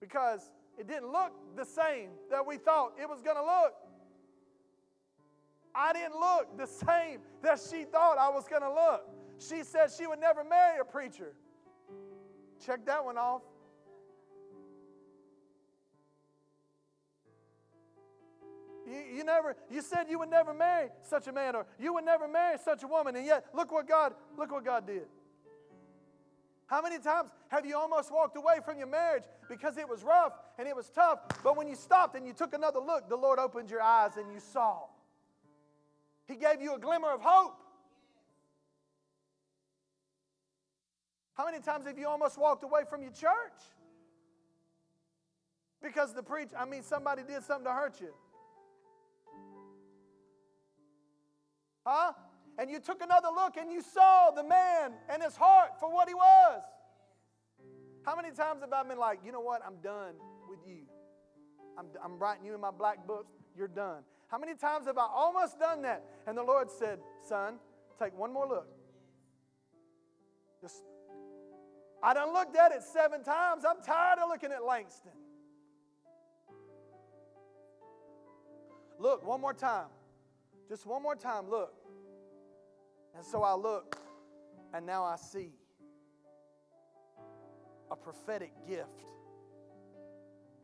because 0.00 0.40
it 0.78 0.88
didn't 0.88 1.12
look 1.12 1.32
the 1.56 1.64
same 1.64 2.10
that 2.30 2.46
we 2.46 2.56
thought 2.56 2.92
it 3.00 3.08
was 3.08 3.20
going 3.20 3.36
to 3.36 3.42
look? 3.42 3.74
I 5.76 5.92
didn't 5.92 6.18
look 6.18 6.56
the 6.56 6.66
same 6.66 7.20
that 7.42 7.60
she 7.70 7.84
thought 7.84 8.16
I 8.18 8.30
was 8.30 8.48
going 8.48 8.62
to 8.62 8.72
look. 8.72 9.08
She 9.38 9.62
said 9.62 9.90
she 9.96 10.06
would 10.06 10.18
never 10.18 10.42
marry 10.42 10.80
a 10.80 10.84
preacher. 10.84 11.34
Check 12.64 12.86
that 12.86 13.04
one 13.04 13.18
off. 13.18 13.42
You, 18.86 19.18
you 19.18 19.24
never 19.24 19.56
you 19.68 19.82
said 19.82 20.06
you 20.08 20.18
would 20.20 20.30
never 20.30 20.54
marry 20.54 20.88
such 21.02 21.26
a 21.26 21.32
man 21.32 21.56
or 21.56 21.66
you 21.78 21.92
would 21.92 22.04
never 22.04 22.28
marry 22.28 22.56
such 22.56 22.84
a 22.84 22.86
woman 22.86 23.16
and 23.16 23.26
yet 23.26 23.44
look 23.52 23.72
what 23.72 23.88
God 23.88 24.14
look 24.38 24.52
what 24.52 24.64
God 24.64 24.86
did. 24.86 25.06
How 26.68 26.80
many 26.80 26.98
times 26.98 27.30
have 27.48 27.66
you 27.66 27.76
almost 27.76 28.12
walked 28.12 28.36
away 28.36 28.58
from 28.64 28.78
your 28.78 28.86
marriage 28.86 29.24
because 29.48 29.76
it 29.76 29.88
was 29.88 30.02
rough 30.02 30.32
and 30.58 30.66
it 30.66 30.74
was 30.74 30.88
tough, 30.88 31.18
but 31.42 31.56
when 31.56 31.68
you 31.68 31.74
stopped 31.74 32.16
and 32.16 32.26
you 32.26 32.32
took 32.32 32.54
another 32.54 32.80
look, 32.80 33.08
the 33.08 33.16
Lord 33.16 33.38
opened 33.38 33.70
your 33.70 33.82
eyes 33.82 34.16
and 34.16 34.32
you 34.32 34.40
saw. 34.40 34.84
He 36.26 36.36
gave 36.36 36.60
you 36.60 36.74
a 36.74 36.78
glimmer 36.78 37.10
of 37.10 37.20
hope. 37.22 37.56
How 41.34 41.44
many 41.44 41.60
times 41.60 41.86
have 41.86 41.98
you 41.98 42.08
almost 42.08 42.38
walked 42.38 42.64
away 42.64 42.82
from 42.88 43.02
your 43.02 43.12
church? 43.12 43.60
Because 45.82 46.14
the 46.14 46.22
preach, 46.22 46.48
I 46.58 46.64
mean, 46.64 46.82
somebody 46.82 47.22
did 47.22 47.44
something 47.44 47.66
to 47.66 47.72
hurt 47.72 48.00
you. 48.00 48.12
Huh? 51.84 52.12
And 52.58 52.70
you 52.70 52.80
took 52.80 53.02
another 53.02 53.28
look 53.34 53.56
and 53.58 53.70
you 53.70 53.82
saw 53.82 54.30
the 54.30 54.42
man 54.42 54.92
and 55.10 55.22
his 55.22 55.36
heart 55.36 55.78
for 55.78 55.92
what 55.92 56.08
he 56.08 56.14
was. 56.14 56.62
How 58.02 58.16
many 58.16 58.30
times 58.30 58.62
have 58.62 58.72
I 58.72 58.82
been 58.82 58.98
like, 58.98 59.20
you 59.24 59.30
know 59.30 59.40
what? 59.40 59.62
I'm 59.64 59.76
done 59.82 60.14
with 60.48 60.60
you. 60.66 60.82
I'm, 61.78 61.86
I'm 62.02 62.18
writing 62.18 62.46
you 62.46 62.54
in 62.54 62.60
my 62.60 62.70
black 62.70 63.06
book. 63.06 63.26
You're 63.56 63.68
done. 63.68 64.02
How 64.28 64.38
many 64.38 64.54
times 64.54 64.86
have 64.86 64.98
I 64.98 65.06
almost 65.06 65.58
done 65.58 65.82
that? 65.82 66.04
And 66.26 66.36
the 66.36 66.42
Lord 66.42 66.70
said, 66.70 66.98
Son, 67.28 67.54
take 67.98 68.16
one 68.18 68.32
more 68.32 68.46
look. 68.46 68.68
Just, 70.60 70.82
I 72.02 72.14
done 72.14 72.32
looked 72.32 72.56
at 72.56 72.72
it 72.72 72.82
seven 72.82 73.22
times. 73.22 73.64
I'm 73.68 73.82
tired 73.82 74.18
of 74.18 74.28
looking 74.28 74.50
at 74.52 74.64
Langston. 74.64 75.12
Look, 78.98 79.24
one 79.24 79.40
more 79.40 79.54
time. 79.54 79.86
Just 80.68 80.86
one 80.86 81.02
more 81.02 81.14
time, 81.14 81.48
look. 81.48 81.74
And 83.14 83.24
so 83.24 83.42
I 83.42 83.54
look, 83.54 83.96
and 84.74 84.84
now 84.84 85.04
I 85.04 85.16
see 85.16 85.52
a 87.90 87.96
prophetic 87.96 88.52
gift 88.66 89.04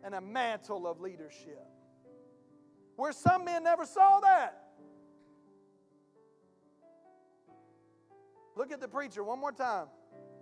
and 0.05 0.15
a 0.15 0.21
mantle 0.21 0.87
of 0.87 1.01
leadership. 1.01 1.65
Where 2.97 3.13
some 3.13 3.45
men 3.45 3.65
never 3.65 3.85
saw 3.85 4.21
that. 4.21 4.59
Look 8.57 8.71
at 8.71 8.81
the 8.81 8.89
preacher 8.89 9.25
one 9.25 9.41
more 9.41 9.53
time. 9.53 9.87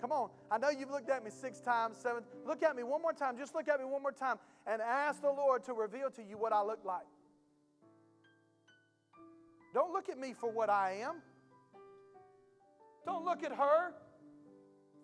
Come 0.01 0.13
on. 0.13 0.31
I 0.51 0.59
know 0.59 0.71
you've 0.71 0.91
looked 0.91 1.11
at 1.11 1.23
me 1.23 1.31
six 1.31 1.61
times, 1.61 1.97
seven. 1.99 2.25
Look 2.47 2.63
at 2.63 2.75
me 2.75 2.83
one 2.83 3.03
more 3.03 3.13
time. 3.13 3.37
Just 3.37 3.55
look 3.55 3.69
at 3.69 3.79
me 3.79 3.85
one 3.85 4.03
more 4.03 4.13
time 4.13 4.39
and 4.67 4.81
ask 4.83 5.21
the 5.21 5.31
Lord 5.31 5.63
to 5.65 5.75
reveal 5.75 6.11
to 6.11 6.23
you 6.23 6.39
what 6.39 6.53
I 6.53 6.63
look 6.63 6.81
like. 6.85 7.07
Don't 9.73 9.93
look 9.93 10.09
at 10.09 10.19
me 10.19 10.33
for 10.33 10.51
what 10.51 10.69
I 10.69 11.03
am. 11.03 11.17
Don't 13.07 13.25
look 13.25 13.45
at 13.45 13.53
her 13.53 13.93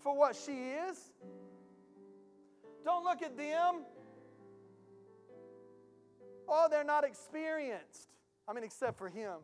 for 0.03 0.17
what 0.17 0.35
she 0.35 0.53
is. 0.53 1.13
Don't 2.85 3.05
look 3.05 3.23
at 3.23 3.37
them. 3.37 3.85
Oh, 6.49 6.69
they're 6.71 6.85
not 6.85 7.05
experienced. 7.05 8.09
I 8.49 8.53
mean, 8.53 8.65
except 8.65 8.99
for 8.99 9.09
him. 9.09 9.35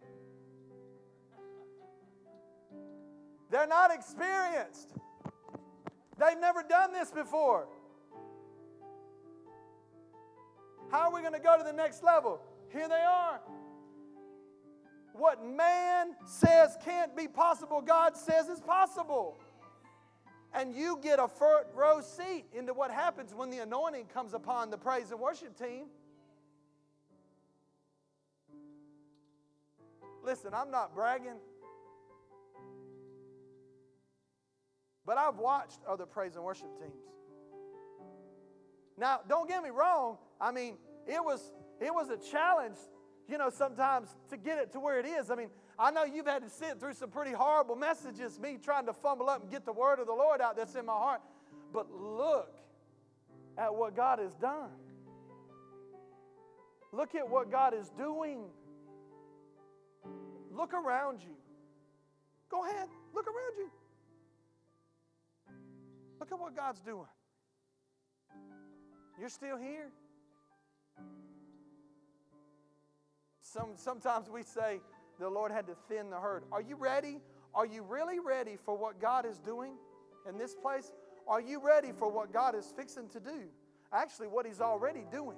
They're 3.50 3.66
not 3.66 3.92
experienced. 3.92 4.94
They've 6.18 6.38
never 6.40 6.62
done 6.62 6.92
this 6.92 7.10
before. 7.10 7.66
How 10.90 11.08
are 11.08 11.14
we 11.14 11.20
going 11.20 11.32
to 11.32 11.40
go 11.40 11.58
to 11.58 11.64
the 11.64 11.72
next 11.72 12.02
level? 12.02 12.40
Here 12.70 12.88
they 12.88 13.02
are. 13.02 13.40
What 15.12 15.44
man 15.44 16.14
says 16.26 16.76
can't 16.84 17.16
be 17.16 17.28
possible, 17.28 17.82
God 17.82 18.16
says 18.16 18.48
is 18.48 18.60
possible. 18.60 19.38
And 20.54 20.74
you 20.74 20.98
get 21.02 21.18
a 21.18 21.28
front 21.28 21.66
row 21.74 22.00
seat 22.00 22.44
into 22.52 22.72
what 22.74 22.90
happens 22.90 23.34
when 23.34 23.50
the 23.50 23.58
anointing 23.58 24.06
comes 24.06 24.34
upon 24.34 24.70
the 24.70 24.78
praise 24.78 25.10
and 25.10 25.20
worship 25.20 25.58
team. 25.58 25.86
Listen, 30.22 30.54
I'm 30.54 30.70
not 30.70 30.94
bragging, 30.94 31.38
but 35.04 35.18
I've 35.18 35.38
watched 35.38 35.80
other 35.88 36.06
praise 36.06 36.36
and 36.36 36.44
worship 36.44 36.68
teams. 36.78 37.02
Now, 38.96 39.20
don't 39.28 39.48
get 39.48 39.62
me 39.62 39.70
wrong. 39.70 40.18
I 40.40 40.52
mean, 40.52 40.76
it 41.06 41.22
was 41.22 41.52
it 41.80 41.92
was 41.92 42.10
a 42.10 42.18
challenge 42.30 42.76
you 43.28 43.38
know, 43.38 43.50
sometimes 43.50 44.08
to 44.30 44.36
get 44.36 44.58
it 44.58 44.72
to 44.72 44.80
where 44.80 44.98
it 44.98 45.06
is. 45.06 45.30
I 45.30 45.36
mean, 45.36 45.48
I 45.78 45.90
know 45.90 46.04
you've 46.04 46.26
had 46.26 46.42
to 46.42 46.50
sit 46.50 46.78
through 46.78 46.94
some 46.94 47.10
pretty 47.10 47.32
horrible 47.32 47.76
messages, 47.76 48.38
me 48.38 48.58
trying 48.62 48.86
to 48.86 48.92
fumble 48.92 49.30
up 49.30 49.42
and 49.42 49.50
get 49.50 49.64
the 49.64 49.72
word 49.72 50.00
of 50.00 50.06
the 50.06 50.12
Lord 50.12 50.40
out 50.40 50.56
that's 50.56 50.74
in 50.74 50.86
my 50.86 50.92
heart. 50.92 51.20
But 51.72 51.90
look 51.90 52.54
at 53.56 53.74
what 53.74 53.96
God 53.96 54.18
has 54.18 54.34
done. 54.34 54.70
Look 56.92 57.14
at 57.14 57.28
what 57.28 57.50
God 57.50 57.74
is 57.74 57.90
doing. 57.96 58.44
Look 60.50 60.74
around 60.74 61.20
you. 61.22 61.36
Go 62.50 62.64
ahead, 62.64 62.88
look 63.14 63.26
around 63.26 63.56
you. 63.58 63.70
Look 66.20 66.30
at 66.30 66.38
what 66.38 66.54
God's 66.54 66.80
doing. 66.80 67.06
You're 69.18 69.28
still 69.28 69.56
here. 69.56 69.90
Some, 73.40 73.72
sometimes 73.76 74.30
we 74.30 74.42
say 74.42 74.80
the 75.18 75.28
Lord 75.28 75.52
had 75.52 75.66
to 75.66 75.74
thin 75.88 76.10
the 76.10 76.18
herd. 76.18 76.44
Are 76.52 76.62
you 76.62 76.76
ready? 76.76 77.20
Are 77.54 77.66
you 77.66 77.82
really 77.82 78.18
ready 78.18 78.56
for 78.56 78.76
what 78.76 79.00
God 79.00 79.26
is 79.26 79.38
doing 79.38 79.74
in 80.28 80.38
this 80.38 80.54
place? 80.54 80.92
Are 81.28 81.40
you 81.40 81.60
ready 81.64 81.92
for 81.92 82.10
what 82.10 82.32
God 82.32 82.54
is 82.54 82.72
fixing 82.76 83.08
to 83.10 83.20
do? 83.20 83.48
Actually, 83.92 84.28
what 84.28 84.46
He's 84.46 84.60
already 84.60 85.04
doing. 85.10 85.36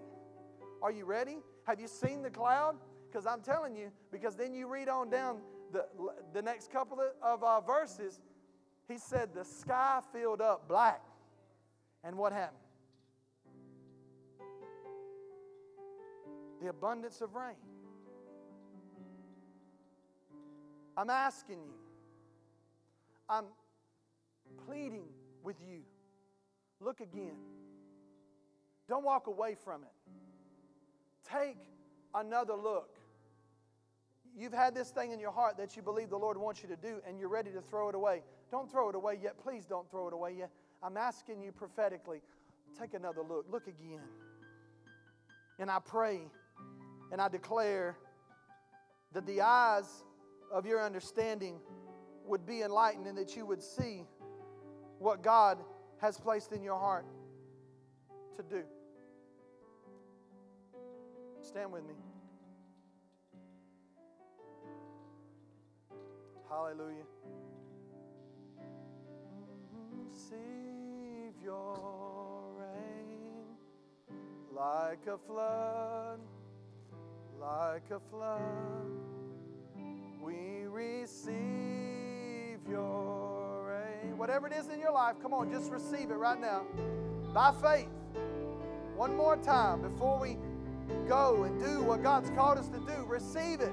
Are 0.82 0.92
you 0.92 1.04
ready? 1.04 1.38
Have 1.66 1.80
you 1.80 1.88
seen 1.88 2.22
the 2.22 2.30
cloud? 2.30 2.76
Because 3.14 3.28
I'm 3.28 3.42
telling 3.42 3.76
you, 3.76 3.92
because 4.10 4.34
then 4.34 4.54
you 4.54 4.66
read 4.66 4.88
on 4.88 5.08
down 5.08 5.36
the, 5.72 5.86
the 6.32 6.42
next 6.42 6.72
couple 6.72 6.98
of 7.22 7.44
uh, 7.44 7.60
verses, 7.60 8.18
He 8.88 8.98
said, 8.98 9.32
The 9.32 9.44
sky 9.44 10.00
filled 10.12 10.40
up 10.40 10.66
black. 10.66 11.00
And 12.02 12.18
what 12.18 12.32
happened? 12.32 12.58
The 16.60 16.70
abundance 16.70 17.20
of 17.20 17.36
rain. 17.36 17.54
I'm 20.96 21.08
asking 21.08 21.58
you, 21.60 21.74
I'm 23.28 23.44
pleading 24.66 25.06
with 25.44 25.56
you. 25.64 25.82
Look 26.80 26.98
again. 26.98 27.36
Don't 28.88 29.04
walk 29.04 29.28
away 29.28 29.54
from 29.54 29.82
it. 29.82 30.12
Take 31.30 31.58
another 32.12 32.54
look. 32.54 32.98
You've 34.36 34.52
had 34.52 34.74
this 34.74 34.90
thing 34.90 35.12
in 35.12 35.20
your 35.20 35.30
heart 35.30 35.56
that 35.58 35.76
you 35.76 35.82
believe 35.82 36.10
the 36.10 36.18
Lord 36.18 36.36
wants 36.36 36.62
you 36.62 36.68
to 36.68 36.76
do, 36.76 37.00
and 37.06 37.18
you're 37.18 37.28
ready 37.28 37.50
to 37.52 37.60
throw 37.60 37.88
it 37.88 37.94
away. 37.94 38.22
Don't 38.50 38.70
throw 38.70 38.88
it 38.88 38.94
away 38.96 39.18
yet. 39.22 39.38
Please 39.38 39.64
don't 39.64 39.88
throw 39.90 40.08
it 40.08 40.12
away 40.12 40.34
yet. 40.38 40.50
I'm 40.82 40.96
asking 40.96 41.40
you 41.42 41.52
prophetically 41.52 42.20
take 42.78 42.94
another 42.94 43.22
look. 43.22 43.46
Look 43.50 43.68
again. 43.68 44.00
And 45.58 45.70
I 45.70 45.78
pray 45.78 46.22
and 47.12 47.20
I 47.20 47.28
declare 47.28 47.96
that 49.12 49.24
the 49.24 49.40
eyes 49.40 50.04
of 50.52 50.66
your 50.66 50.82
understanding 50.82 51.60
would 52.26 52.44
be 52.44 52.62
enlightened 52.62 53.06
and 53.06 53.16
that 53.16 53.36
you 53.36 53.46
would 53.46 53.62
see 53.62 54.02
what 54.98 55.22
God 55.22 55.58
has 56.00 56.18
placed 56.18 56.52
in 56.52 56.62
your 56.62 56.78
heart 56.78 57.06
to 58.36 58.42
do. 58.42 58.62
Stand 61.42 61.70
with 61.70 61.84
me. 61.84 61.94
Hallelujah. 66.48 67.04
Receive 70.06 71.34
your 71.42 72.44
rain 72.58 73.44
like 74.54 75.06
a 75.06 75.18
flood, 75.26 76.20
like 77.40 77.90
a 77.90 78.00
flood. 78.10 78.40
We 80.22 80.66
receive 80.66 82.60
your 82.68 83.64
rain. 83.66 84.16
Whatever 84.16 84.46
it 84.46 84.52
is 84.52 84.68
in 84.68 84.80
your 84.80 84.92
life, 84.92 85.16
come 85.20 85.34
on, 85.34 85.50
just 85.50 85.70
receive 85.70 86.10
it 86.10 86.14
right 86.14 86.40
now 86.40 86.62
by 87.32 87.52
faith. 87.60 87.88
One 88.96 89.16
more 89.16 89.36
time 89.36 89.82
before 89.82 90.20
we 90.20 90.38
go 91.08 91.42
and 91.44 91.58
do 91.58 91.82
what 91.82 92.02
God's 92.02 92.30
called 92.30 92.58
us 92.58 92.68
to 92.68 92.78
do. 92.78 93.04
Receive 93.06 93.60
it. 93.60 93.72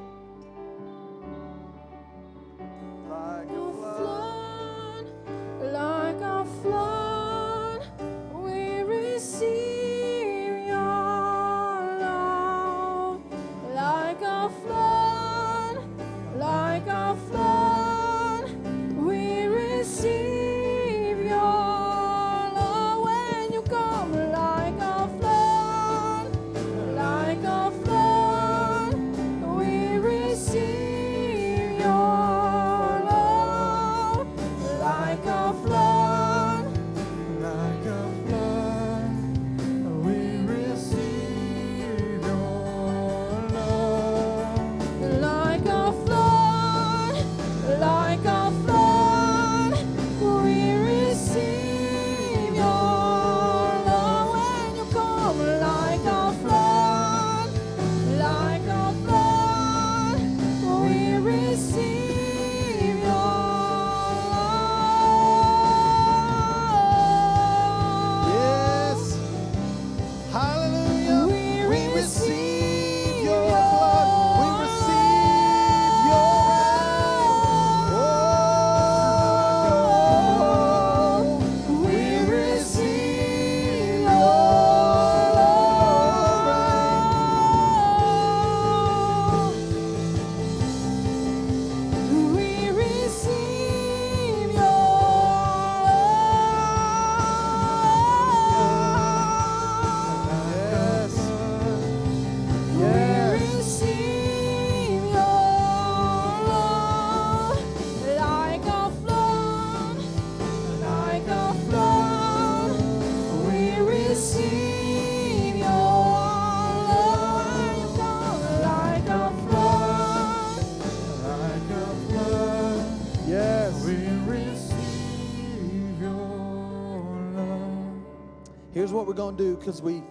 What 129.01 129.07
we're 129.07 129.13
going 129.15 129.35
to 129.35 129.43
do 129.43 129.57
because 129.57 129.81
we, 129.81 130.03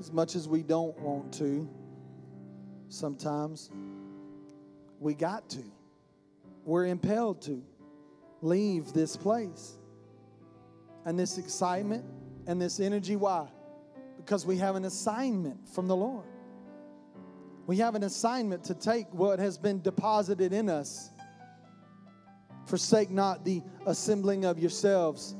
as 0.00 0.10
much 0.10 0.34
as 0.34 0.48
we 0.48 0.62
don't 0.62 0.98
want 1.00 1.30
to, 1.34 1.68
sometimes 2.88 3.70
we 4.98 5.12
got 5.12 5.46
to. 5.50 5.62
We're 6.64 6.86
impelled 6.86 7.42
to 7.42 7.62
leave 8.40 8.94
this 8.94 9.18
place. 9.18 9.76
And 11.04 11.18
this 11.18 11.36
excitement 11.36 12.06
and 12.46 12.58
this 12.58 12.80
energy, 12.80 13.16
why? 13.16 13.48
Because 14.16 14.46
we 14.46 14.56
have 14.56 14.74
an 14.74 14.86
assignment 14.86 15.68
from 15.74 15.86
the 15.86 15.96
Lord. 15.96 16.24
We 17.66 17.76
have 17.76 17.94
an 17.96 18.04
assignment 18.04 18.64
to 18.64 18.74
take 18.74 19.12
what 19.12 19.38
has 19.40 19.58
been 19.58 19.82
deposited 19.82 20.54
in 20.54 20.70
us. 20.70 21.10
Forsake 22.64 23.10
not 23.10 23.44
the 23.44 23.60
assembling 23.84 24.46
of 24.46 24.58
yourselves 24.58 25.36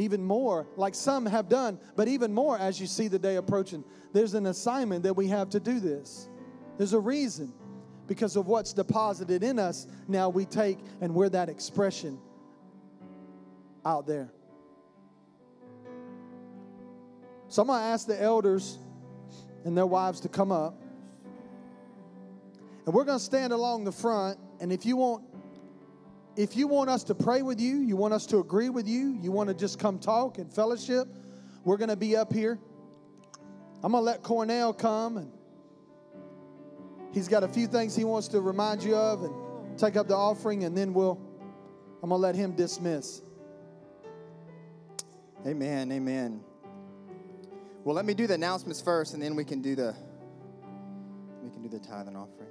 even 0.00 0.24
more, 0.24 0.66
like 0.76 0.94
some 0.94 1.26
have 1.26 1.48
done, 1.48 1.78
but 1.96 2.08
even 2.08 2.32
more 2.32 2.58
as 2.58 2.80
you 2.80 2.86
see 2.86 3.08
the 3.08 3.18
day 3.18 3.36
approaching. 3.36 3.84
There's 4.12 4.34
an 4.34 4.46
assignment 4.46 5.02
that 5.04 5.14
we 5.14 5.28
have 5.28 5.50
to 5.50 5.60
do 5.60 5.80
this. 5.80 6.28
There's 6.78 6.92
a 6.92 7.00
reason. 7.00 7.52
Because 8.06 8.34
of 8.34 8.48
what's 8.48 8.72
deposited 8.72 9.44
in 9.44 9.60
us, 9.60 9.86
now 10.08 10.28
we 10.28 10.44
take 10.44 10.78
and 11.00 11.14
we're 11.14 11.28
that 11.28 11.48
expression 11.48 12.18
out 13.84 14.06
there. 14.06 14.32
So 17.46 17.62
I'm 17.62 17.68
going 17.68 17.80
to 17.80 17.84
ask 17.84 18.06
the 18.06 18.20
elders 18.20 18.78
and 19.64 19.76
their 19.76 19.86
wives 19.86 20.20
to 20.20 20.28
come 20.28 20.50
up. 20.50 20.80
And 22.86 22.94
we're 22.94 23.04
going 23.04 23.18
to 23.18 23.24
stand 23.24 23.52
along 23.52 23.84
the 23.84 23.92
front. 23.92 24.38
And 24.60 24.72
if 24.72 24.84
you 24.84 24.96
want 24.96 25.24
if 26.36 26.56
you 26.56 26.66
want 26.66 26.90
us 26.90 27.04
to 27.04 27.14
pray 27.14 27.42
with 27.42 27.60
you, 27.60 27.78
you 27.78 27.96
want 27.96 28.14
us 28.14 28.26
to 28.26 28.38
agree 28.38 28.68
with 28.68 28.86
you, 28.86 29.18
you 29.20 29.32
want 29.32 29.48
to 29.48 29.54
just 29.54 29.78
come 29.78 29.98
talk 29.98 30.38
and 30.38 30.52
fellowship, 30.52 31.08
we're 31.64 31.76
going 31.76 31.90
to 31.90 31.96
be 31.96 32.16
up 32.16 32.32
here. 32.32 32.58
I'm 33.82 33.92
going 33.92 34.02
to 34.02 34.06
let 34.06 34.22
Cornell 34.22 34.72
come 34.72 35.16
and 35.16 35.32
he's 37.12 37.28
got 37.28 37.42
a 37.42 37.48
few 37.48 37.66
things 37.66 37.96
he 37.96 38.04
wants 38.04 38.28
to 38.28 38.40
remind 38.40 38.82
you 38.82 38.94
of 38.94 39.22
and 39.24 39.78
take 39.78 39.96
up 39.96 40.06
the 40.08 40.16
offering 40.16 40.64
and 40.64 40.76
then 40.76 40.92
we'll 40.92 41.20
I'm 42.02 42.08
going 42.08 42.18
to 42.18 42.22
let 42.22 42.34
him 42.34 42.52
dismiss. 42.52 43.20
Amen. 45.46 45.92
Amen. 45.92 46.40
Well, 47.84 47.94
let 47.94 48.06
me 48.06 48.14
do 48.14 48.26
the 48.26 48.34
announcements 48.34 48.80
first, 48.80 49.14
and 49.14 49.22
then 49.22 49.36
we 49.36 49.44
can 49.44 49.60
do 49.60 49.74
the 49.74 49.94
we 51.42 51.50
can 51.50 51.62
do 51.62 51.68
the 51.68 51.78
tithe 51.78 52.08
and 52.08 52.16
offering. 52.16 52.48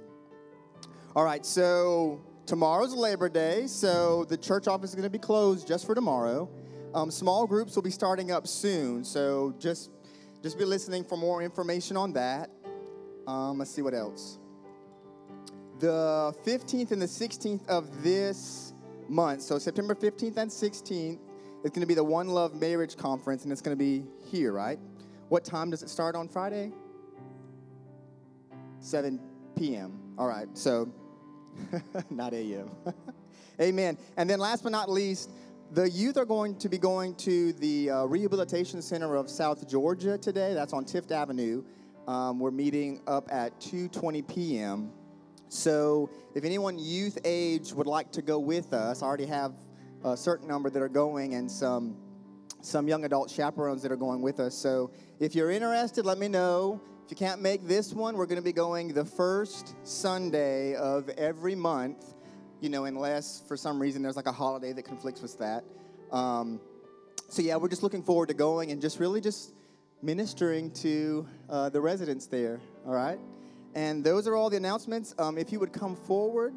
All 1.16 1.24
right. 1.24 1.44
So 1.44 2.20
tomorrow's 2.50 2.92
Labor 2.96 3.28
Day, 3.28 3.68
so 3.68 4.24
the 4.24 4.36
church 4.36 4.66
office 4.66 4.90
is 4.90 4.96
going 4.96 5.04
to 5.04 5.08
be 5.08 5.20
closed 5.20 5.68
just 5.68 5.86
for 5.86 5.94
tomorrow. 5.94 6.50
Um, 6.92 7.08
small 7.08 7.46
groups 7.46 7.76
will 7.76 7.84
be 7.84 7.92
starting 7.92 8.32
up 8.32 8.48
soon, 8.48 9.04
so 9.04 9.54
just 9.60 9.92
just 10.42 10.58
be 10.58 10.64
listening 10.64 11.04
for 11.04 11.16
more 11.16 11.42
information 11.42 11.96
on 11.96 12.12
that. 12.14 12.50
Um, 13.28 13.58
let's 13.58 13.70
see 13.70 13.82
what 13.82 13.94
else. 13.94 14.40
The 15.78 16.34
15th 16.44 16.90
and 16.90 17.00
the 17.00 17.06
16th 17.06 17.68
of 17.68 18.02
this 18.02 18.74
month, 19.08 19.42
so 19.42 19.56
September 19.56 19.94
15th 19.94 20.36
and 20.36 20.50
16th, 20.50 21.20
is 21.62 21.70
going 21.70 21.82
to 21.82 21.86
be 21.86 21.94
the 21.94 22.02
One 22.02 22.26
Love 22.26 22.60
Marriage 22.60 22.96
Conference, 22.96 23.44
and 23.44 23.52
it's 23.52 23.62
going 23.62 23.78
to 23.78 23.84
be 23.84 24.02
here, 24.28 24.52
right? 24.52 24.80
What 25.28 25.44
time 25.44 25.70
does 25.70 25.84
it 25.84 25.88
start 25.88 26.16
on 26.16 26.26
Friday? 26.26 26.72
7 28.80 29.20
p.m. 29.56 30.00
All 30.18 30.26
right, 30.26 30.48
so 30.54 30.92
not 32.10 32.32
a.m. 32.32 32.70
Amen. 33.60 33.98
And 34.16 34.28
then 34.28 34.38
last 34.38 34.62
but 34.62 34.72
not 34.72 34.90
least, 34.90 35.30
the 35.72 35.88
youth 35.88 36.16
are 36.16 36.24
going 36.24 36.56
to 36.58 36.68
be 36.68 36.78
going 36.78 37.14
to 37.16 37.52
the 37.54 37.90
uh, 37.90 38.04
Rehabilitation 38.04 38.82
Center 38.82 39.14
of 39.14 39.30
South 39.30 39.68
Georgia 39.68 40.18
today. 40.18 40.54
That's 40.54 40.72
on 40.72 40.84
Tift 40.84 41.12
Avenue. 41.12 41.62
Um, 42.08 42.40
we're 42.40 42.50
meeting 42.50 43.00
up 43.06 43.28
at 43.30 43.58
2:20 43.60 44.26
p.m. 44.26 44.90
So 45.48 46.10
if 46.34 46.44
anyone 46.44 46.78
youth 46.78 47.18
age 47.24 47.72
would 47.72 47.86
like 47.86 48.10
to 48.12 48.22
go 48.22 48.38
with 48.38 48.72
us, 48.72 49.02
I 49.02 49.06
already 49.06 49.26
have 49.26 49.52
a 50.04 50.16
certain 50.16 50.48
number 50.48 50.70
that 50.70 50.80
are 50.80 50.88
going 50.88 51.34
and 51.34 51.50
some 51.50 51.96
some 52.62 52.88
young 52.88 53.04
adult 53.04 53.30
chaperones 53.30 53.82
that 53.82 53.92
are 53.92 53.96
going 53.96 54.22
with 54.22 54.40
us. 54.40 54.54
So 54.54 54.90
if 55.18 55.34
you're 55.34 55.50
interested, 55.50 56.04
let 56.04 56.18
me 56.18 56.28
know. 56.28 56.80
If 57.10 57.20
you 57.20 57.26
can't 57.26 57.42
make 57.42 57.66
this 57.66 57.92
one, 57.92 58.16
we're 58.16 58.26
going 58.26 58.38
to 58.38 58.44
be 58.44 58.52
going 58.52 58.94
the 58.94 59.04
first 59.04 59.74
Sunday 59.82 60.76
of 60.76 61.08
every 61.08 61.56
month, 61.56 62.14
you 62.60 62.68
know, 62.68 62.84
unless 62.84 63.42
for 63.48 63.56
some 63.56 63.82
reason 63.82 64.00
there's 64.00 64.14
like 64.14 64.28
a 64.28 64.32
holiday 64.32 64.72
that 64.72 64.84
conflicts 64.84 65.20
with 65.20 65.36
that. 65.40 65.64
Um, 66.12 66.60
so 67.28 67.42
yeah, 67.42 67.56
we're 67.56 67.66
just 67.66 67.82
looking 67.82 68.04
forward 68.04 68.28
to 68.28 68.34
going 68.34 68.70
and 68.70 68.80
just 68.80 69.00
really 69.00 69.20
just 69.20 69.54
ministering 70.02 70.70
to 70.74 71.26
uh, 71.48 71.68
the 71.68 71.80
residents 71.80 72.28
there, 72.28 72.60
all 72.86 72.94
right? 72.94 73.18
And 73.74 74.04
those 74.04 74.28
are 74.28 74.36
all 74.36 74.48
the 74.48 74.58
announcements. 74.58 75.12
Um, 75.18 75.36
if 75.36 75.50
you 75.50 75.58
would 75.58 75.72
come 75.72 75.96
forward, 75.96 76.54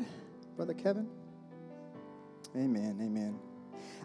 Brother 0.55 0.75
Kevin. 0.75 1.09
Amen, 2.55 2.99
amen. 3.01 3.39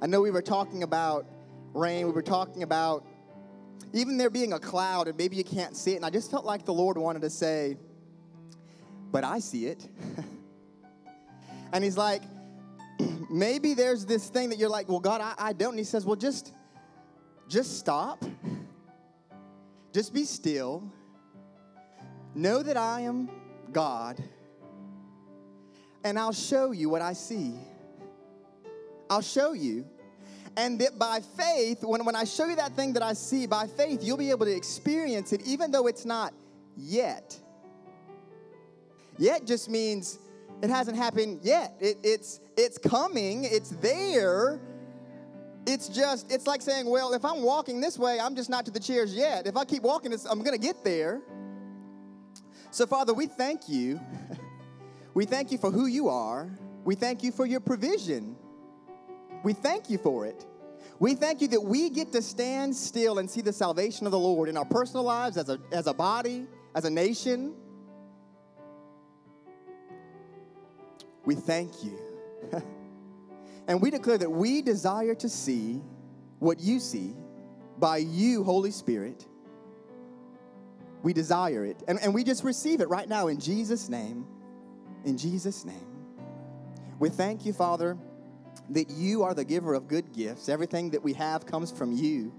I 0.00 0.06
know 0.06 0.22
we 0.22 0.30
were 0.30 0.40
talking 0.40 0.82
about 0.82 1.26
rain, 1.74 2.06
we 2.06 2.12
were 2.12 2.22
talking 2.22 2.62
about 2.62 3.04
even 3.92 4.16
there 4.16 4.30
being 4.30 4.52
a 4.52 4.58
cloud 4.58 5.08
and 5.08 5.16
maybe 5.16 5.36
you 5.36 5.44
can't 5.44 5.76
see 5.76 5.92
it. 5.92 5.96
And 5.96 6.04
I 6.04 6.10
just 6.10 6.30
felt 6.30 6.44
like 6.44 6.64
the 6.64 6.74
Lord 6.74 6.98
wanted 6.98 7.22
to 7.22 7.30
say, 7.30 7.76
but 9.10 9.24
I 9.24 9.38
see 9.38 9.66
it. 9.66 9.88
and 11.72 11.82
He's 11.82 11.96
like, 11.96 12.22
maybe 13.30 13.74
there's 13.74 14.04
this 14.04 14.28
thing 14.28 14.50
that 14.50 14.58
you're 14.58 14.68
like, 14.68 14.88
well, 14.88 15.00
God, 15.00 15.20
I, 15.20 15.34
I 15.38 15.52
don't. 15.52 15.70
And 15.70 15.78
He 15.78 15.84
says, 15.84 16.04
well, 16.04 16.16
just, 16.16 16.52
just 17.48 17.78
stop. 17.78 18.24
Just 19.92 20.12
be 20.12 20.24
still. 20.24 20.92
Know 22.34 22.62
that 22.62 22.76
I 22.76 23.02
am 23.02 23.30
God. 23.72 24.22
And 26.04 26.18
I'll 26.18 26.32
show 26.32 26.72
you 26.72 26.88
what 26.88 27.02
I 27.02 27.14
see. 27.14 27.54
I'll 29.10 29.22
show 29.22 29.52
you. 29.54 29.86
And 30.56 30.80
that 30.80 30.98
by 30.98 31.20
faith, 31.36 31.82
when, 31.82 32.04
when 32.04 32.16
I 32.16 32.24
show 32.24 32.46
you 32.46 32.56
that 32.56 32.72
thing 32.72 32.92
that 32.94 33.02
I 33.02 33.12
see, 33.12 33.46
by 33.46 33.66
faith, 33.66 34.02
you'll 34.02 34.16
be 34.16 34.30
able 34.30 34.46
to 34.46 34.54
experience 34.54 35.32
it 35.32 35.42
even 35.46 35.70
though 35.70 35.86
it's 35.86 36.04
not 36.04 36.32
yet. 36.76 37.38
Yet 39.18 39.46
just 39.46 39.68
means 39.68 40.18
it 40.62 40.70
hasn't 40.70 40.96
happened 40.96 41.40
yet. 41.42 41.74
It, 41.80 41.98
it's, 42.02 42.40
it's 42.56 42.78
coming, 42.78 43.44
it's 43.44 43.70
there. 43.70 44.60
It's 45.66 45.88
just, 45.88 46.32
it's 46.32 46.46
like 46.46 46.62
saying, 46.62 46.88
well, 46.88 47.12
if 47.12 47.24
I'm 47.24 47.42
walking 47.42 47.80
this 47.80 47.98
way, 47.98 48.18
I'm 48.18 48.34
just 48.34 48.48
not 48.48 48.64
to 48.66 48.70
the 48.70 48.80
chairs 48.80 49.14
yet. 49.14 49.46
If 49.46 49.56
I 49.56 49.64
keep 49.64 49.82
walking, 49.82 50.12
I'm 50.30 50.38
going 50.42 50.58
to 50.58 50.66
get 50.66 50.82
there. 50.82 51.20
So, 52.70 52.86
Father, 52.86 53.12
we 53.12 53.26
thank 53.26 53.68
you. 53.68 54.00
we 55.14 55.26
thank 55.26 55.52
you 55.52 55.58
for 55.58 55.70
who 55.70 55.86
you 55.86 56.08
are. 56.08 56.50
We 56.84 56.94
thank 56.94 57.22
you 57.22 57.32
for 57.32 57.44
your 57.44 57.60
provision. 57.60 58.36
We 59.42 59.52
thank 59.52 59.90
you 59.90 59.98
for 59.98 60.26
it. 60.26 60.44
We 60.98 61.14
thank 61.14 61.40
you 61.40 61.48
that 61.48 61.60
we 61.60 61.90
get 61.90 62.12
to 62.12 62.22
stand 62.22 62.74
still 62.74 63.18
and 63.18 63.30
see 63.30 63.40
the 63.40 63.52
salvation 63.52 64.06
of 64.06 64.12
the 64.12 64.18
Lord 64.18 64.48
in 64.48 64.56
our 64.56 64.64
personal 64.64 65.04
lives, 65.04 65.36
as 65.36 65.48
a, 65.48 65.58
as 65.70 65.86
a 65.86 65.94
body, 65.94 66.46
as 66.74 66.84
a 66.84 66.90
nation. 66.90 67.54
We 71.24 71.36
thank 71.36 71.84
you. 71.84 71.98
and 73.68 73.80
we 73.80 73.90
declare 73.90 74.18
that 74.18 74.30
we 74.30 74.60
desire 74.60 75.14
to 75.16 75.28
see 75.28 75.80
what 76.40 76.58
you 76.58 76.80
see 76.80 77.14
by 77.78 77.98
you, 77.98 78.42
Holy 78.42 78.72
Spirit. 78.72 79.24
We 81.04 81.12
desire 81.12 81.64
it. 81.64 81.80
And, 81.86 82.00
and 82.00 82.12
we 82.12 82.24
just 82.24 82.42
receive 82.42 82.80
it 82.80 82.88
right 82.88 83.08
now 83.08 83.28
in 83.28 83.38
Jesus' 83.38 83.88
name. 83.88 84.26
In 85.04 85.16
Jesus' 85.16 85.64
name. 85.64 85.86
We 86.98 87.08
thank 87.08 87.46
you, 87.46 87.52
Father 87.52 87.96
that 88.70 88.90
you 88.90 89.22
are 89.22 89.34
the 89.34 89.44
giver 89.44 89.74
of 89.74 89.88
good 89.88 90.12
gifts. 90.12 90.48
Everything 90.48 90.90
that 90.90 91.02
we 91.02 91.12
have 91.14 91.46
comes 91.46 91.70
from 91.70 91.92
you. 91.92 92.32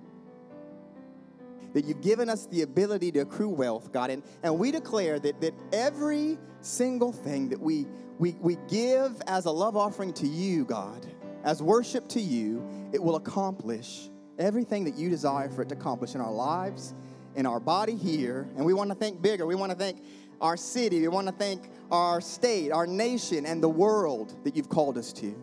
That 1.73 1.86
you've 1.86 2.01
given 2.01 2.29
us 2.29 2.47
the 2.47 2.63
ability 2.63 3.12
to 3.13 3.19
accrue 3.19 3.49
wealth, 3.49 3.91
God. 3.91 4.10
And, 4.10 4.23
and 4.43 4.58
we 4.58 4.71
declare 4.71 5.19
that, 5.19 5.41
that 5.41 5.53
every 5.71 6.38
single 6.62 7.12
thing 7.12 7.49
that 7.49 7.60
we, 7.60 7.86
we, 8.17 8.36
we 8.39 8.58
give 8.67 9.21
as 9.27 9.45
a 9.45 9.51
love 9.51 9.77
offering 9.77 10.13
to 10.13 10.27
you, 10.27 10.65
God, 10.65 11.05
as 11.43 11.62
worship 11.62 12.08
to 12.10 12.21
you, 12.21 12.67
it 12.91 13.01
will 13.01 13.15
accomplish 13.15 14.10
everything 14.39 14.84
that 14.86 14.95
you 14.95 15.10
desire 15.10 15.49
for 15.49 15.62
it 15.62 15.69
to 15.69 15.75
accomplish 15.75 16.15
in 16.15 16.21
our 16.21 16.32
lives, 16.32 16.93
in 17.36 17.45
our 17.45 17.60
body 17.60 17.95
here. 17.95 18.49
And 18.55 18.65
we 18.65 18.73
want 18.73 18.89
to 18.89 18.95
think 18.95 19.21
bigger. 19.21 19.45
We 19.45 19.55
want 19.55 19.71
to 19.71 19.77
think 19.77 20.03
our 20.41 20.58
city. 20.58 21.01
We 21.01 21.08
want 21.08 21.27
to 21.27 21.34
thank 21.34 21.69
our 21.91 22.21
state, 22.21 22.71
our 22.71 22.88
nation, 22.88 23.45
and 23.45 23.62
the 23.62 23.69
world 23.69 24.34
that 24.43 24.55
you've 24.55 24.69
called 24.69 24.97
us 24.97 25.13
to. 25.13 25.36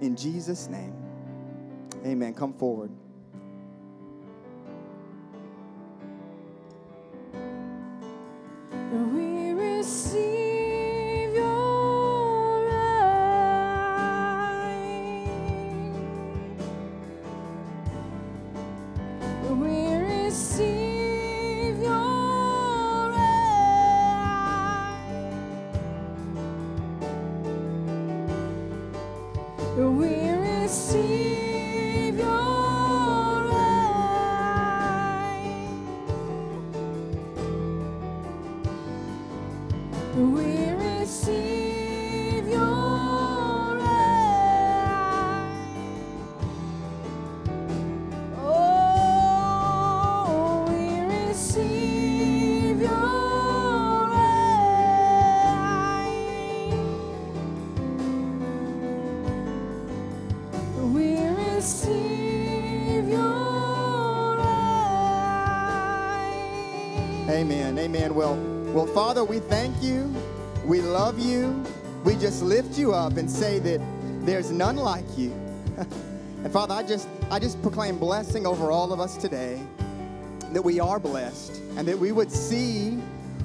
In 0.00 0.16
Jesus' 0.16 0.68
name, 0.68 0.94
amen. 2.06 2.34
Come 2.34 2.54
forward. 2.54 2.90
Amen. 67.88 68.14
Well, 68.14 68.36
well, 68.74 68.86
Father, 68.86 69.24
we 69.24 69.38
thank 69.38 69.82
you. 69.82 70.14
We 70.66 70.82
love 70.82 71.18
you. 71.18 71.64
We 72.04 72.16
just 72.16 72.42
lift 72.42 72.78
you 72.78 72.92
up 72.92 73.16
and 73.16 73.30
say 73.30 73.58
that 73.60 73.80
there's 74.26 74.50
none 74.50 74.76
like 74.76 75.06
you. 75.16 75.30
and 75.78 76.52
Father, 76.52 76.74
I 76.74 76.82
just 76.82 77.08
I 77.30 77.38
just 77.38 77.62
proclaim 77.62 77.98
blessing 77.98 78.46
over 78.46 78.70
all 78.70 78.92
of 78.92 79.00
us 79.00 79.16
today. 79.16 79.58
That 80.52 80.60
we 80.60 80.78
are 80.80 81.00
blessed 81.00 81.62
and 81.78 81.88
that 81.88 81.98
we 81.98 82.12
would 82.12 82.30
see 82.30 82.98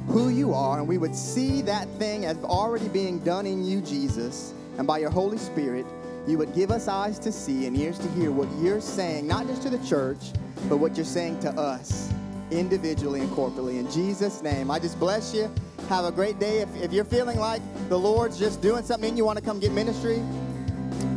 who 0.08 0.27
you 0.27 0.53
are 0.53 0.79
and 0.79 0.89
we 0.89 0.97
would 0.97 1.15
see 1.15 1.62
that 1.62 1.88
thing 1.97 2.25
as 2.25 2.36
already 2.43 2.89
being 2.89 3.19
done 3.19 3.45
in 3.45 3.63
you, 3.63 3.79
Jesus. 3.79 4.53
And 4.77 4.86
by 4.86 4.97
your 4.97 5.10
Holy 5.10 5.38
Spirit, 5.38 5.86
you 6.27 6.38
would 6.38 6.53
give 6.53 6.69
us 6.69 6.89
eyes 6.89 7.17
to 7.19 7.32
see 7.32 7.65
and 7.65 7.77
ears 7.77 7.97
to 7.97 8.10
hear 8.10 8.29
what 8.29 8.49
you're 8.62 8.82
saying, 8.82 9.25
not 9.25 9.47
just 9.47 9.62
to 9.62 9.69
the 9.69 9.88
church, 9.88 10.34
but 10.67 10.79
what 10.79 10.97
you're 10.97 11.06
saying 11.06 11.39
to 11.39 11.49
us 11.51 12.13
individually 12.51 13.21
and 13.21 13.29
corporately. 13.32 13.79
In 13.79 13.89
Jesus' 13.89 14.41
name, 14.41 14.69
I 14.71 14.79
just 14.79 14.99
bless 14.99 15.34
you. 15.34 15.49
Have 15.89 16.06
a 16.06 16.12
great 16.12 16.39
day. 16.39 16.60
If, 16.60 16.75
if 16.82 16.93
you're 16.93 17.06
feeling 17.06 17.39
like 17.39 17.62
the 17.89 17.97
Lord's 17.97 18.39
just 18.39 18.62
doing 18.62 18.84
something 18.84 19.10
and 19.10 19.17
you 19.17 19.25
want 19.25 19.38
to 19.38 19.43
come 19.43 19.60
get 19.60 19.71
ministry, 19.71 20.23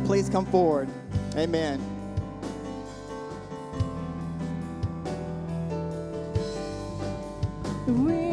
please 0.05 0.29
come 0.29 0.45
forward. 0.45 0.89
Amen. 1.35 1.81
We 7.87 8.26